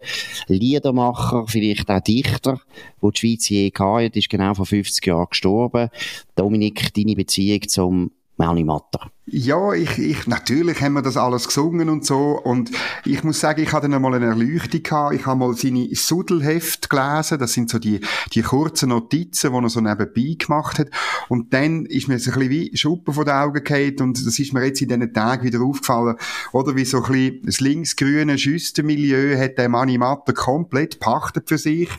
Liedermacher, 0.47 1.45
vielleicht 1.47 1.89
auch 1.89 1.99
Dichter, 1.99 2.59
wo 2.99 3.11
die 3.11 3.19
Schweiz 3.19 3.49
je 3.49 3.71
hatte, 3.77 4.19
ist 4.19 4.29
genau 4.29 4.53
vor 4.53 4.65
50 4.65 5.05
Jahren 5.05 5.27
gestorben. 5.29 5.89
Dominik, 6.35 6.93
deine 6.93 7.15
Beziehung 7.15 7.67
zum 7.67 8.11
Mani 8.37 8.63
Matter? 8.63 9.11
Ja, 9.31 9.73
ich, 9.73 9.99
ich, 9.99 10.25
natürlich 10.25 10.81
haben 10.81 10.93
wir 10.93 11.03
das 11.03 11.15
alles 11.15 11.45
gesungen 11.45 11.89
und 11.89 12.03
so. 12.03 12.39
Und 12.43 12.71
ich 13.05 13.23
muss 13.23 13.39
sagen, 13.39 13.61
ich 13.61 13.71
hatte 13.71 13.83
dann 13.83 13.93
einmal 13.93 14.15
eine 14.15 14.25
Erleuchtung 14.25 14.81
gehabt. 14.81 15.13
Ich 15.13 15.25
habe 15.27 15.39
mal 15.39 15.53
seine 15.53 15.87
Sudelheft 15.93 16.89
gelesen. 16.89 17.37
Das 17.37 17.53
sind 17.53 17.69
so 17.69 17.77
die, 17.77 18.01
die 18.33 18.41
kurzen 18.41 18.89
Notizen, 18.89 19.51
die 19.51 19.57
er 19.57 19.69
so 19.69 19.81
nebenbei 19.81 20.35
gemacht 20.37 20.79
hat. 20.79 20.89
Und 21.27 21.53
dann 21.53 21.85
ist 21.85 22.07
mir 22.07 22.17
so 22.17 22.31
ein 22.31 22.39
bisschen 22.39 22.49
wie 22.49 22.75
Schuppen 22.75 23.13
von 23.13 23.25
den 23.25 23.35
Augen 23.35 23.63
gefallen. 23.63 23.99
Und 23.99 24.25
das 24.25 24.39
ist 24.39 24.51
mir 24.51 24.65
jetzt 24.65 24.81
in 24.81 24.87
diesen 24.87 25.13
Tagen 25.13 25.43
wieder 25.43 25.61
aufgefallen. 25.61 26.15
Oder 26.51 26.75
wie 26.75 26.85
so 26.85 27.03
ein 27.03 27.11
bisschen 27.11 27.41
das 27.45 27.59
linksgrüne 27.59 28.37
Schüstermilieu 28.37 29.37
hat 29.37 29.59
der 29.59 29.69
Mani 29.69 29.99
Matter 29.99 30.33
komplett 30.33 30.99
pachtet 30.99 31.49
für 31.49 31.59
sich. 31.59 31.89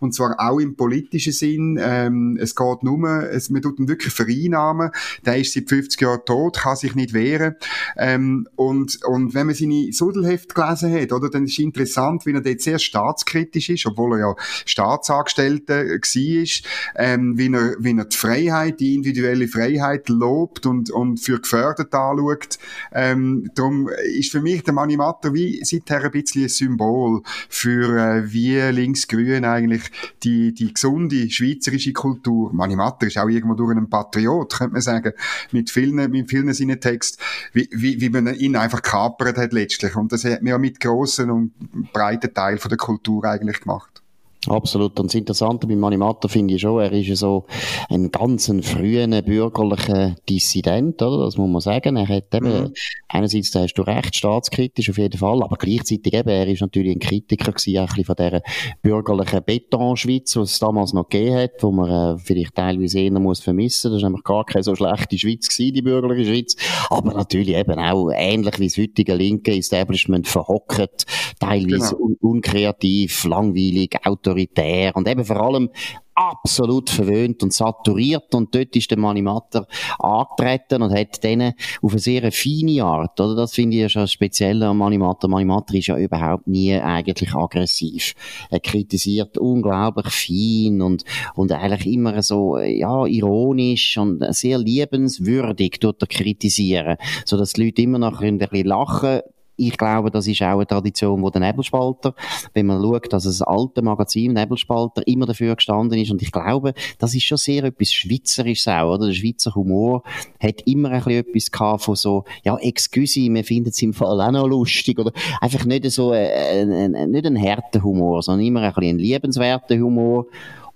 Und 0.00 0.14
zwar 0.14 0.34
auch 0.38 0.58
im 0.58 0.74
politischen 0.74 1.32
Sinn. 1.32 1.78
Ähm, 1.80 2.36
es 2.40 2.56
geht 2.56 2.82
nur, 2.82 3.30
es, 3.30 3.50
man 3.50 3.62
tut 3.62 3.78
ihn 3.78 3.86
wirklich 3.86 4.12
vereinnahmen. 4.12 4.90
Der 5.24 5.38
ist 5.38 5.52
seit 5.52 5.68
50 5.68 6.00
Jahren 6.00 6.24
tot 6.26 6.64
kann 6.72 6.76
sich 6.76 6.94
nicht 6.94 7.12
wehren. 7.12 7.56
Ähm, 7.96 8.48
und, 8.56 9.04
und 9.04 9.34
wenn 9.34 9.46
man 9.46 9.54
seine 9.54 9.92
Sudelheft 9.92 10.54
gelesen 10.54 10.92
hat, 10.92 11.12
oder, 11.12 11.30
dann 11.30 11.44
ist 11.44 11.52
es 11.52 11.58
interessant, 11.58 12.26
wie 12.26 12.32
er 12.32 12.40
dort 12.40 12.60
sehr 12.60 12.78
staatskritisch 12.78 13.70
ist, 13.70 13.86
obwohl 13.86 14.14
er 14.14 14.20
ja 14.20 14.34
Staatsangestellter 14.66 15.84
war, 15.84 17.04
ähm, 17.04 17.38
wie 17.38 17.52
er, 17.52 17.76
wie 17.78 17.96
er 17.96 18.04
die 18.04 18.16
Freiheit, 18.16 18.80
die 18.80 18.94
individuelle 18.94 19.48
Freiheit 19.48 20.08
lobt 20.08 20.66
und, 20.66 20.90
und 20.90 21.18
für 21.20 21.40
gefördert 21.40 21.94
anschaut. 21.94 22.58
Ähm, 22.92 23.50
darum 23.54 23.88
ist 24.16 24.32
für 24.32 24.40
mich 24.40 24.62
der 24.62 24.74
Manimatter 24.74 25.34
wie 25.34 25.62
seither 25.64 26.04
ein 26.04 26.10
bisschen 26.10 26.44
ein 26.44 26.48
Symbol 26.48 27.22
für, 27.48 27.98
äh, 27.98 28.32
wie 28.32 28.58
linksgrün 28.58 29.44
eigentlich 29.44 29.82
die, 30.22 30.52
die 30.54 30.72
gesunde 30.72 31.30
schweizerische 31.30 31.92
Kultur, 31.92 32.52
Manimatter 32.52 33.06
ist 33.06 33.18
auch 33.18 33.28
irgendwo 33.28 33.54
durch 33.54 33.72
einen 33.72 33.88
Patriot, 33.88 34.52
könnte 34.54 34.72
man 34.72 34.82
sagen, 34.82 35.12
mit 35.50 35.70
vielen, 35.70 36.10
mit 36.10 36.30
vielen 36.30 36.52
seinen 36.62 36.80
Text, 36.80 37.18
wie, 37.52 37.68
wie, 37.72 38.00
wie 38.00 38.08
man 38.08 38.34
ihn 38.34 38.56
einfach 38.56 38.82
kapert 38.82 39.38
hat 39.38 39.52
letztlich. 39.52 39.94
Und 39.96 40.12
das 40.12 40.24
hat 40.24 40.42
man 40.42 40.50
ja 40.50 40.58
mit 40.58 40.80
grossen 40.80 41.30
und 41.30 41.52
breiten 41.92 42.32
Teil 42.32 42.58
von 42.58 42.68
der 42.68 42.78
Kultur 42.78 43.24
eigentlich 43.24 43.60
gemacht. 43.60 44.01
Absolut. 44.48 44.98
Und 44.98 45.06
das 45.06 45.14
Interessante 45.14 45.68
beim 45.68 45.84
Animator 45.84 46.28
finde 46.28 46.54
ich 46.54 46.62
schon, 46.62 46.80
er 46.80 46.90
ist 46.92 47.06
ja 47.06 47.14
so 47.14 47.46
ein 47.88 48.10
ganz 48.10 48.48
ein 48.48 48.64
früher 48.64 49.06
bürgerlicher 49.22 50.16
Dissident, 50.28 51.00
oder? 51.00 51.26
Das 51.26 51.36
muss 51.36 51.48
man 51.48 51.60
sagen. 51.60 51.96
Er 51.96 52.08
hat 52.08 52.34
eben, 52.34 52.64
mhm. 52.64 52.72
einerseits, 53.06 53.52
da 53.52 53.60
hast 53.60 53.74
du 53.74 53.82
recht, 53.82 54.16
staatskritisch 54.16 54.90
auf 54.90 54.98
jeden 54.98 55.16
Fall, 55.16 55.44
aber 55.44 55.56
gleichzeitig 55.56 56.12
eben, 56.12 56.28
er 56.28 56.48
ist 56.48 56.60
natürlich 56.60 56.96
ein 56.96 56.98
Kritiker 56.98 57.52
gewesen, 57.52 57.78
ein 57.78 57.86
bisschen 57.86 58.04
von 58.04 58.16
dieser 58.16 58.42
bürgerlichen 58.82 59.44
Betonschweiz, 59.44 60.32
die 60.32 60.40
es 60.40 60.58
damals 60.58 60.92
noch 60.92 61.08
gegeben 61.08 61.36
hat, 61.36 61.52
wo 61.60 61.70
man 61.70 62.16
äh, 62.16 62.18
vielleicht 62.18 62.56
teilweise 62.56 62.98
eher 62.98 63.12
muss 63.20 63.40
vermissen. 63.40 63.92
Das 63.92 63.98
ist 63.98 64.04
nämlich 64.04 64.24
gar 64.24 64.44
keine 64.44 64.64
so 64.64 64.74
schlechte 64.74 65.18
Schweiz 65.18 65.48
gewesen, 65.48 65.74
die 65.74 65.82
bürgerliche 65.82 66.30
Schweiz. 66.30 66.56
Aber 66.90 67.14
natürlich 67.14 67.54
eben 67.54 67.78
auch 67.78 68.10
ähnlich 68.12 68.58
wie 68.58 68.66
das 68.66 68.76
heutige 68.76 69.14
linke 69.14 69.56
Establishment 69.56 70.26
verhockt, 70.26 71.06
teilweise 71.38 71.94
genau. 71.94 72.06
un 72.06 72.16
unkreativ, 72.20 73.24
langweilig, 73.24 73.96
autor 74.04 74.31
autoritär 74.32 74.94
und 74.96 75.08
eben 75.08 75.24
vor 75.24 75.40
allem 75.40 75.70
absolut 76.14 76.90
verwöhnt 76.90 77.42
und 77.42 77.54
saturiert 77.54 78.34
und 78.34 78.54
dort 78.54 78.76
ist 78.76 78.90
der 78.90 78.98
Manimatter 78.98 79.66
angetreten 79.98 80.82
und 80.82 80.92
hat 80.94 81.24
denen 81.24 81.54
auf 81.80 81.92
eine 81.92 82.00
sehr 82.00 82.30
feine 82.32 82.84
Art, 82.84 83.18
oder? 83.18 83.34
Das 83.34 83.54
finde 83.54 83.76
ich 83.76 83.82
ja 83.82 83.88
schon 83.88 84.06
speziell 84.06 84.62
am 84.62 84.78
Manimatter. 84.78 85.28
Manimatter 85.28 85.74
ist 85.74 85.86
ja 85.86 85.96
überhaupt 85.96 86.46
nie 86.46 86.74
eigentlich 86.74 87.34
aggressiv. 87.34 88.14
Er 88.50 88.60
kritisiert 88.60 89.38
unglaublich 89.38 90.12
fein 90.12 90.82
und, 90.82 91.04
und 91.34 91.50
eigentlich 91.50 91.94
immer 91.94 92.22
so, 92.22 92.58
ja, 92.58 93.06
ironisch 93.06 93.96
und 93.96 94.22
sehr 94.34 94.58
liebenswürdig 94.58 95.78
tut 95.80 96.02
er 96.02 96.08
kritisieren, 96.08 96.96
so 97.24 97.38
dass 97.38 97.54
die 97.54 97.64
Leute 97.64 97.82
immer 97.82 97.98
noch 97.98 98.20
ein 98.20 98.36
bisschen 98.36 98.66
lachen 98.66 99.20
ich 99.68 99.76
glaube, 99.76 100.10
das 100.10 100.26
ist 100.26 100.42
auch 100.42 100.56
eine 100.56 100.66
Tradition, 100.66 101.22
wo 101.22 101.30
der 101.30 101.40
Nebelspalter, 101.40 102.14
wenn 102.54 102.66
man 102.66 102.82
schaut, 102.82 103.12
dass 103.12 103.24
das 103.24 103.42
alte 103.42 103.82
Magazin 103.82 104.32
Nebelspalter 104.32 105.06
immer 105.06 105.26
dafür 105.26 105.56
gestanden 105.56 105.98
ist. 105.98 106.10
Und 106.10 106.22
ich 106.22 106.32
glaube, 106.32 106.74
das 106.98 107.14
ist 107.14 107.24
schon 107.24 107.38
sehr 107.38 107.64
etwas 107.64 107.92
Schweizerisches 107.92 108.68
auch, 108.68 108.94
oder? 108.94 109.06
Der 109.06 109.14
Schweizer 109.14 109.54
Humor 109.54 110.02
hat 110.40 110.62
immer 110.66 110.90
ein 110.90 111.02
bisschen 111.02 111.26
etwas 111.26 111.50
gehabt 111.50 111.82
von 111.84 111.96
so, 111.96 112.24
ja, 112.44 112.56
excuse, 112.58 113.20
wir 113.20 113.44
finden 113.44 113.70
es 113.70 113.82
im 113.82 113.92
Fall 113.92 114.20
auch 114.20 114.32
noch 114.32 114.46
lustig 114.46 114.98
oder? 114.98 115.12
Einfach 115.40 115.64
nicht 115.64 115.90
so, 115.90 116.12
äh, 116.12 116.62
äh, 116.62 117.06
nicht 117.06 117.26
ein 117.26 117.40
harter 117.40 117.82
Humor, 117.82 118.22
sondern 118.22 118.46
immer 118.46 118.62
ein 118.62 118.72
bisschen 118.72 118.96
ein 118.96 118.98
liebenswerter 118.98 119.76
Humor 119.78 120.26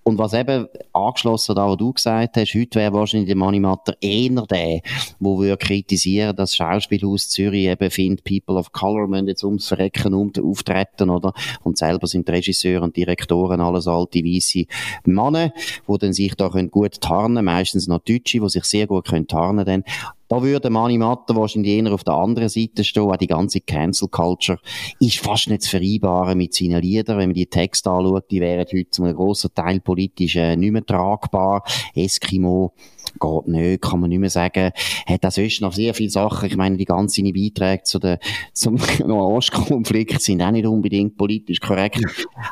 und 0.06 0.18
was 0.18 0.34
eben 0.34 0.68
angeschlossen 0.92 1.56
da, 1.56 1.68
was 1.68 1.78
du 1.78 1.92
gesagt 1.92 2.36
hast, 2.36 2.54
heute 2.54 2.78
wäre 2.78 2.92
wahrscheinlich 2.92 3.26
der 3.26 3.34
Manimatter 3.34 3.96
eher 4.00 4.46
der, 4.46 4.80
wo 5.18 5.42
wir 5.42 5.56
kritisieren, 5.56 6.36
dass 6.36 6.54
Schauspielhaus 6.54 7.28
Zürich 7.28 7.66
eben 7.66 7.90
findet, 7.90 8.22
People 8.22 8.54
of 8.54 8.70
Color 8.70 9.08
müssen 9.08 9.26
jetzt 9.26 9.42
ums 9.42 9.66
Verrecken 9.66 10.14
um 10.14 10.30
auftreten, 10.40 11.10
oder? 11.10 11.32
Und 11.64 11.76
selber 11.76 12.06
sind 12.06 12.30
Regisseure 12.30 12.82
und 12.82 12.96
Direktoren 12.96 13.60
alles 13.60 13.88
alte, 13.88 14.20
weisse 14.20 14.66
Männer, 15.04 15.52
die 15.88 15.98
dann 15.98 16.12
sich 16.12 16.36
da 16.36 16.50
können 16.50 16.70
gut 16.70 17.00
tarnen, 17.00 17.44
meistens 17.44 17.88
noch 17.88 17.98
Deutsche, 17.98 18.38
die 18.38 18.48
sich 18.48 18.64
sehr 18.64 18.86
gut 18.86 19.08
können 19.08 19.26
tarnen 19.26 19.64
dann. 19.64 19.82
Da 20.28 20.42
würde 20.42 20.70
Mani 20.70 20.98
Matter 20.98 21.36
wahrscheinlich 21.36 21.72
eher 21.72 21.92
auf 21.92 22.02
der 22.02 22.14
anderen 22.14 22.48
Seite 22.48 22.82
stehen. 22.82 23.04
Auch 23.04 23.16
die 23.16 23.26
ganze 23.26 23.60
Cancel 23.60 24.08
Culture 24.08 24.58
ist 24.98 25.18
fast 25.18 25.48
nicht 25.48 25.62
zu 25.62 25.70
vereinbaren 25.70 26.36
mit 26.36 26.54
seinen 26.54 26.82
Liedern. 26.82 27.18
Wenn 27.18 27.28
man 27.28 27.34
die 27.34 27.46
Texte 27.46 27.90
anschaut, 27.90 28.30
die 28.30 28.40
wären 28.40 28.66
heute 28.66 28.90
zum 28.90 29.12
grossen 29.14 29.50
Teil 29.54 29.80
politisch 29.80 30.36
äh, 30.36 30.56
nicht 30.56 30.72
mehr 30.72 30.84
tragbar. 30.84 31.62
Eskimo 31.94 32.72
geht 33.18 33.48
nicht, 33.48 33.82
kann 33.82 34.00
man 34.00 34.10
nicht 34.10 34.18
mehr 34.18 34.30
sagen. 34.30 34.72
Hat 35.06 35.24
auch 35.24 35.30
sonst 35.30 35.60
noch 35.60 35.72
sehr 35.72 35.94
viele 35.94 36.10
Sachen. 36.10 36.48
Ich 36.48 36.56
meine, 36.56 36.76
die 36.76 36.84
ganzen 36.84 37.32
Beiträge 37.32 37.82
zu 37.84 37.98
der, 37.98 38.18
zum 38.52 38.76
Ostkonflikt 39.08 40.20
sind 40.20 40.42
auch 40.42 40.50
nicht 40.50 40.66
unbedingt 40.66 41.16
politisch 41.16 41.60
korrekt. 41.60 42.00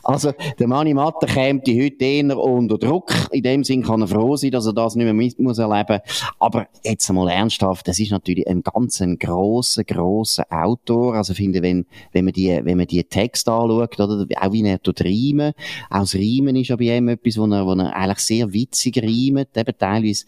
Also, 0.03 0.33
der 0.59 0.69
Mani 0.69 0.95
Matter 0.95 1.27
käme 1.27 1.61
die 1.61 1.85
heute 1.85 2.05
eher 2.05 2.39
unter 2.39 2.79
Druck. 2.79 3.13
In 3.33 3.43
dem 3.43 3.65
Sinn 3.65 3.83
kann 3.83 4.03
er 4.03 4.09
froh 4.09 4.37
sein, 4.37 4.51
dass 4.51 4.67
er 4.67 4.73
das 4.73 4.95
nicht 4.95 5.05
mehr 5.05 5.15
mit 5.15 5.39
muss 5.39 5.59
erleben. 5.59 6.01
Aber 6.39 6.69
jetzt 6.83 7.09
einmal 7.09 7.29
ernsthaft, 7.65 7.89
das 7.89 7.99
ist 7.99 8.11
natürlich 8.11 8.47
ein 8.47 8.63
ganz 8.63 9.01
ein 9.01 9.19
grosser, 9.19 9.85
grosser 9.85 10.45
Autor. 10.51 11.15
Also, 11.15 11.35
finde, 11.35 11.63
wenn, 11.63 11.87
wenn 12.13 12.25
man 12.25 12.33
die, 12.33 12.61
wenn 12.63 12.77
man 12.77 12.87
die 12.87 13.03
Texte 13.05 13.53
anschaut, 13.53 13.99
oder, 14.01 14.27
auch 14.41 14.53
wie 14.53 14.67
er 14.67 14.79
dort 14.79 15.01
reimen, 15.03 15.53
auch 15.91 16.01
das 16.01 16.15
Reimen 16.15 16.57
ist 16.57 16.69
ja 16.69 16.77
bei 16.77 16.97
ihm 16.97 17.09
etwas, 17.09 17.37
wo 17.39 17.47
er, 17.47 17.67
wo 17.67 17.73
er 17.73 17.95
eigentlich 17.95 18.19
sehr 18.19 18.53
witzig 18.53 18.99
reimt, 18.99 19.57
eben 19.57 19.79
teilweise 19.79 20.25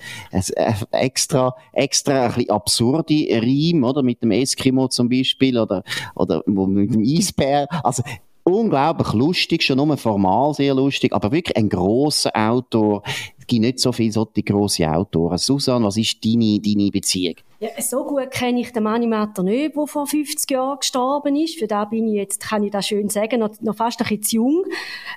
extra, 0.92 1.54
extra 1.72 2.26
ein 2.26 2.34
bisschen 2.34 2.50
absurde 2.50 3.28
Reim, 3.30 3.84
oder? 3.84 4.02
Mit 4.02 4.22
dem 4.22 4.30
Eskimo 4.30 4.88
zum 4.88 5.08
Beispiel, 5.08 5.58
oder, 5.58 5.82
oder 6.14 6.42
mit 6.46 6.94
dem 6.94 7.02
Eisbär. 7.02 7.66
Also, 7.84 8.02
unglaublich 8.46 9.12
lustig, 9.12 9.62
schon 9.62 9.76
nur 9.76 9.96
formal 9.96 10.54
sehr 10.54 10.74
lustig, 10.74 11.12
aber 11.12 11.32
wirklich 11.32 11.56
ein 11.56 11.68
grosser 11.68 12.30
Autor. 12.34 13.02
Es 13.38 13.46
gibt 13.46 13.62
nicht 13.62 13.80
so 13.80 13.92
viele 13.92 14.12
solche 14.12 14.42
grosse 14.44 14.88
Autoren. 14.88 15.36
Susan, 15.36 15.82
was 15.82 15.96
ist 15.96 16.24
deine, 16.24 16.60
deine 16.60 16.90
Beziehung? 16.90 17.34
Ja, 17.58 17.70
so 17.80 18.04
gut 18.04 18.30
kenne 18.30 18.60
ich 18.60 18.72
den 18.72 18.84
Manimator 18.84 19.44
nicht, 19.44 19.74
der 19.74 19.86
vor 19.86 20.06
50 20.06 20.50
Jahren 20.50 20.78
gestorben 20.78 21.34
ist. 21.36 21.58
Für 21.58 21.66
da 21.66 21.86
bin 21.86 22.06
ich 22.06 22.14
jetzt, 22.14 22.40
kann 22.40 22.62
ich 22.62 22.70
das 22.70 22.86
schön 22.86 23.08
sagen, 23.08 23.40
noch, 23.40 23.60
noch 23.60 23.74
fast 23.74 24.00
ein 24.00 24.06
bisschen 24.06 24.22
zu 24.22 24.36
jung. 24.36 24.64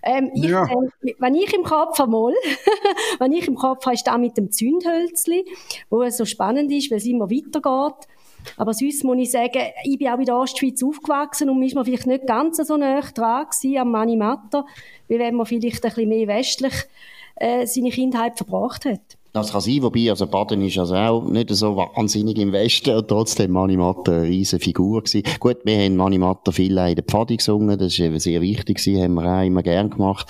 Ähm, 0.04 0.32
ich, 0.34 0.46
ja. 0.46 0.66
äh, 0.66 1.14
wenn 1.20 1.36
ich 1.36 1.54
im 1.54 1.64
Kopf 1.64 2.00
einmal, 2.00 2.34
wenn 3.20 3.32
ich 3.32 3.48
im 3.48 3.56
Kopf 3.56 3.86
habe, 3.86 3.94
ist 3.94 4.08
da 4.08 4.18
mit 4.18 4.38
dem 4.38 4.52
Zündhölzli, 4.52 5.46
wo 5.90 6.02
es 6.02 6.18
so 6.18 6.26
spannend 6.26 6.72
ist, 6.72 6.90
weil 6.90 6.98
es 6.98 7.06
immer 7.06 7.30
weitergeht. 7.30 8.08
Aber 8.58 8.74
sonst 8.74 9.04
muss 9.04 9.18
ich 9.18 9.32
sagen, 9.32 9.62
ich 9.84 9.98
bin 9.98 10.08
auch 10.10 10.20
in 10.20 10.26
der 10.26 10.38
Ostschweiz 10.38 10.84
aufgewachsen 10.84 11.50
und 11.50 11.64
ist 11.64 11.76
man 11.76 11.86
vielleicht 11.86 12.08
nicht 12.08 12.28
ganz 12.28 12.58
so 12.58 12.78
nah 12.78 13.02
dran 13.02 13.48
am 13.78 13.92
Manimatter, 13.92 14.66
wie 15.08 15.20
wenn 15.20 15.36
man 15.36 15.46
vielleicht 15.46 15.84
ein 15.84 15.90
bisschen 15.90 16.10
mehr 16.10 16.28
westlich 16.28 16.74
äh, 17.36 17.66
seine 17.66 17.90
Kindheit 17.90 18.38
verbracht 18.38 18.86
hat. 18.86 19.02
Das 19.32 19.52
kann 19.52 19.62
sein, 19.62 19.84
wobei, 19.84 20.10
also 20.10 20.26
Baden 20.26 20.62
ist 20.64 20.80
also 20.80 20.96
auch 20.96 21.24
nicht 21.24 21.52
so 21.52 21.76
wahnsinnig 21.76 22.40
im 22.40 22.52
Westen 22.52 22.96
und 22.96 23.08
trotzdem 23.08 23.52
Manimatta 23.52 24.12
eine 24.12 24.24
riesige 24.24 24.64
Figur 24.64 25.04
gewesen. 25.04 25.22
Gut, 25.40 25.58
wir 25.66 25.78
haben 25.78 25.96
Manimatta 25.98 26.52
viel 26.52 26.76
in 26.76 26.96
der 26.96 27.04
Pfadi 27.04 27.38
gesungen, 27.38 27.78
das 27.78 27.94
ist 27.94 28.00
eben 28.00 28.20
sehr 28.20 28.42
wichtig 28.42 28.78
gewesen, 28.78 29.04
haben 29.04 29.14
wir 29.14 29.32
auch 29.32 29.46
immer 29.46 29.62
gern 29.62 29.92
gemacht. 29.92 30.28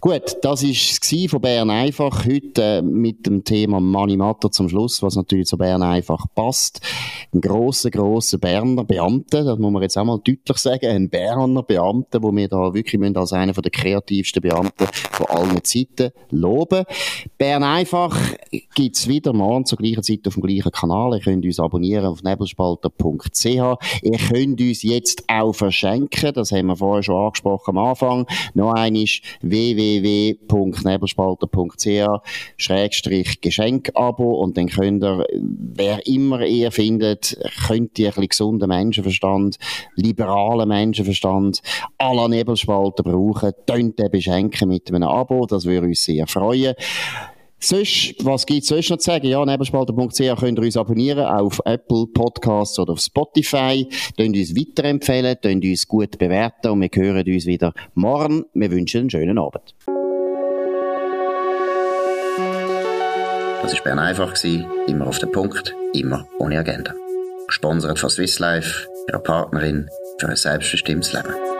Gut, 0.00 0.38
das 0.40 0.62
ist 0.62 1.04
es 1.04 1.30
von 1.30 1.42
Bern 1.42 1.68
einfach 1.68 2.24
heute 2.24 2.62
äh, 2.62 2.80
mit 2.80 3.26
dem 3.26 3.44
Thema 3.44 3.80
Manimatta 3.80 4.50
zum 4.50 4.66
Schluss, 4.70 5.02
was 5.02 5.14
natürlich 5.14 5.46
zu 5.46 5.58
Bern 5.58 5.82
einfach 5.82 6.24
passt. 6.34 6.80
Ein 7.34 7.42
grosser, 7.42 7.90
grosser 7.90 8.38
Berner 8.38 8.84
Beamter, 8.84 9.44
das 9.44 9.58
muss 9.58 9.70
man 9.70 9.82
jetzt 9.82 9.98
auch 9.98 10.04
mal 10.06 10.18
deutlich 10.24 10.56
sagen, 10.56 10.86
ein 10.86 11.10
Berner 11.10 11.62
Beamter, 11.62 12.22
wo 12.22 12.34
wir 12.34 12.48
da 12.48 12.72
wirklich 12.72 13.14
als 13.14 13.34
einer 13.34 13.52
der 13.52 13.70
kreativsten 13.70 14.40
Beamten 14.40 14.86
von 14.92 15.26
allen 15.26 15.62
Zeiten 15.64 16.12
loben. 16.30 16.84
Bern 17.36 17.62
einfach 17.62 18.18
gibt's 18.74 19.06
wieder 19.06 19.34
morgen 19.34 19.66
zur 19.66 19.76
gleichen 19.76 20.02
Zeit 20.02 20.26
auf 20.26 20.32
dem 20.32 20.42
gleichen 20.42 20.72
Kanal. 20.72 21.12
Ihr 21.12 21.20
könnt 21.20 21.44
uns 21.44 21.60
abonnieren 21.60 22.06
auf 22.06 22.22
nebelspalter.ch. 22.22 23.44
Ihr 23.44 24.18
könnt 24.30 24.60
uns 24.62 24.82
jetzt 24.82 25.24
auch 25.28 25.52
verschenken. 25.52 26.32
Das 26.32 26.52
haben 26.52 26.68
wir 26.68 26.76
vorher 26.76 27.02
schon 27.02 27.16
angesprochen 27.16 27.76
am 27.76 27.88
Anfang. 27.88 28.26
Noch 28.54 28.72
einmal 28.72 29.04
www.nebelspalter.ch 29.42 29.89
Schrägstrich 29.89 29.89
Geschenkabo 33.40 34.40
und 34.40 34.56
dann 34.56 34.68
könnt 34.68 35.02
ihr, 35.02 35.24
wer 35.32 36.06
immer 36.06 36.44
ihr 36.46 36.70
findet, 36.70 37.36
könnt 37.66 37.98
ihr 37.98 38.08
ein 38.08 38.10
bisschen 38.12 38.28
gesunden 38.28 38.68
Menschenverstand, 38.68 39.56
liberalen 39.96 40.68
Menschenverstand 40.68 41.62
à 41.98 42.28
Nebelspalter 42.28 43.02
brauchen, 43.02 43.52
könnt 43.66 43.98
ihr 44.00 44.08
beschenken 44.08 44.68
mit 44.68 44.88
einem 44.88 45.02
Abo. 45.04 45.46
Das 45.46 45.64
würde 45.64 45.86
uns 45.88 46.04
sehr 46.04 46.26
freuen. 46.26 46.74
Sonst, 47.62 48.14
was 48.24 48.46
gibt's 48.46 48.68
sonst 48.68 48.88
noch 48.88 48.96
zu 48.96 49.04
sagen? 49.04 49.26
Ja, 49.26 49.44
nebenspalter.ch 49.44 50.40
könnt 50.40 50.58
ihr 50.58 50.64
uns 50.64 50.78
abonnieren 50.78 51.26
auf 51.26 51.60
Apple 51.66 52.06
Podcasts 52.06 52.78
oder 52.78 52.94
auf 52.94 53.00
Spotify. 53.00 53.86
Könnt 54.16 54.34
uns 54.34 54.56
weiterempfehlen, 54.56 55.36
könnt 55.42 55.64
uns 55.64 55.86
gut 55.86 56.16
bewerten 56.18 56.68
und 56.68 56.80
wir 56.80 56.88
hören 56.94 57.26
uns 57.26 57.44
wieder 57.44 57.74
morgen. 57.92 58.46
Wir 58.54 58.70
wünschen 58.70 59.02
einen 59.02 59.10
schönen 59.10 59.38
Abend. 59.38 59.74
Das 63.62 63.74
war 63.74 63.84
Bern 63.84 63.98
einfach, 63.98 64.34
immer 64.88 65.06
auf 65.06 65.18
den 65.18 65.30
Punkt, 65.30 65.74
immer 65.92 66.26
ohne 66.38 66.58
Agenda. 66.58 66.94
Gesponsert 67.46 67.98
von 67.98 68.08
Swiss 68.08 68.38
Life, 68.38 68.88
ihrer 69.06 69.18
Partnerin 69.18 69.90
für 70.18 70.28
ein 70.28 70.36
selbstbestimmtes 70.36 71.12
Leben. 71.12 71.59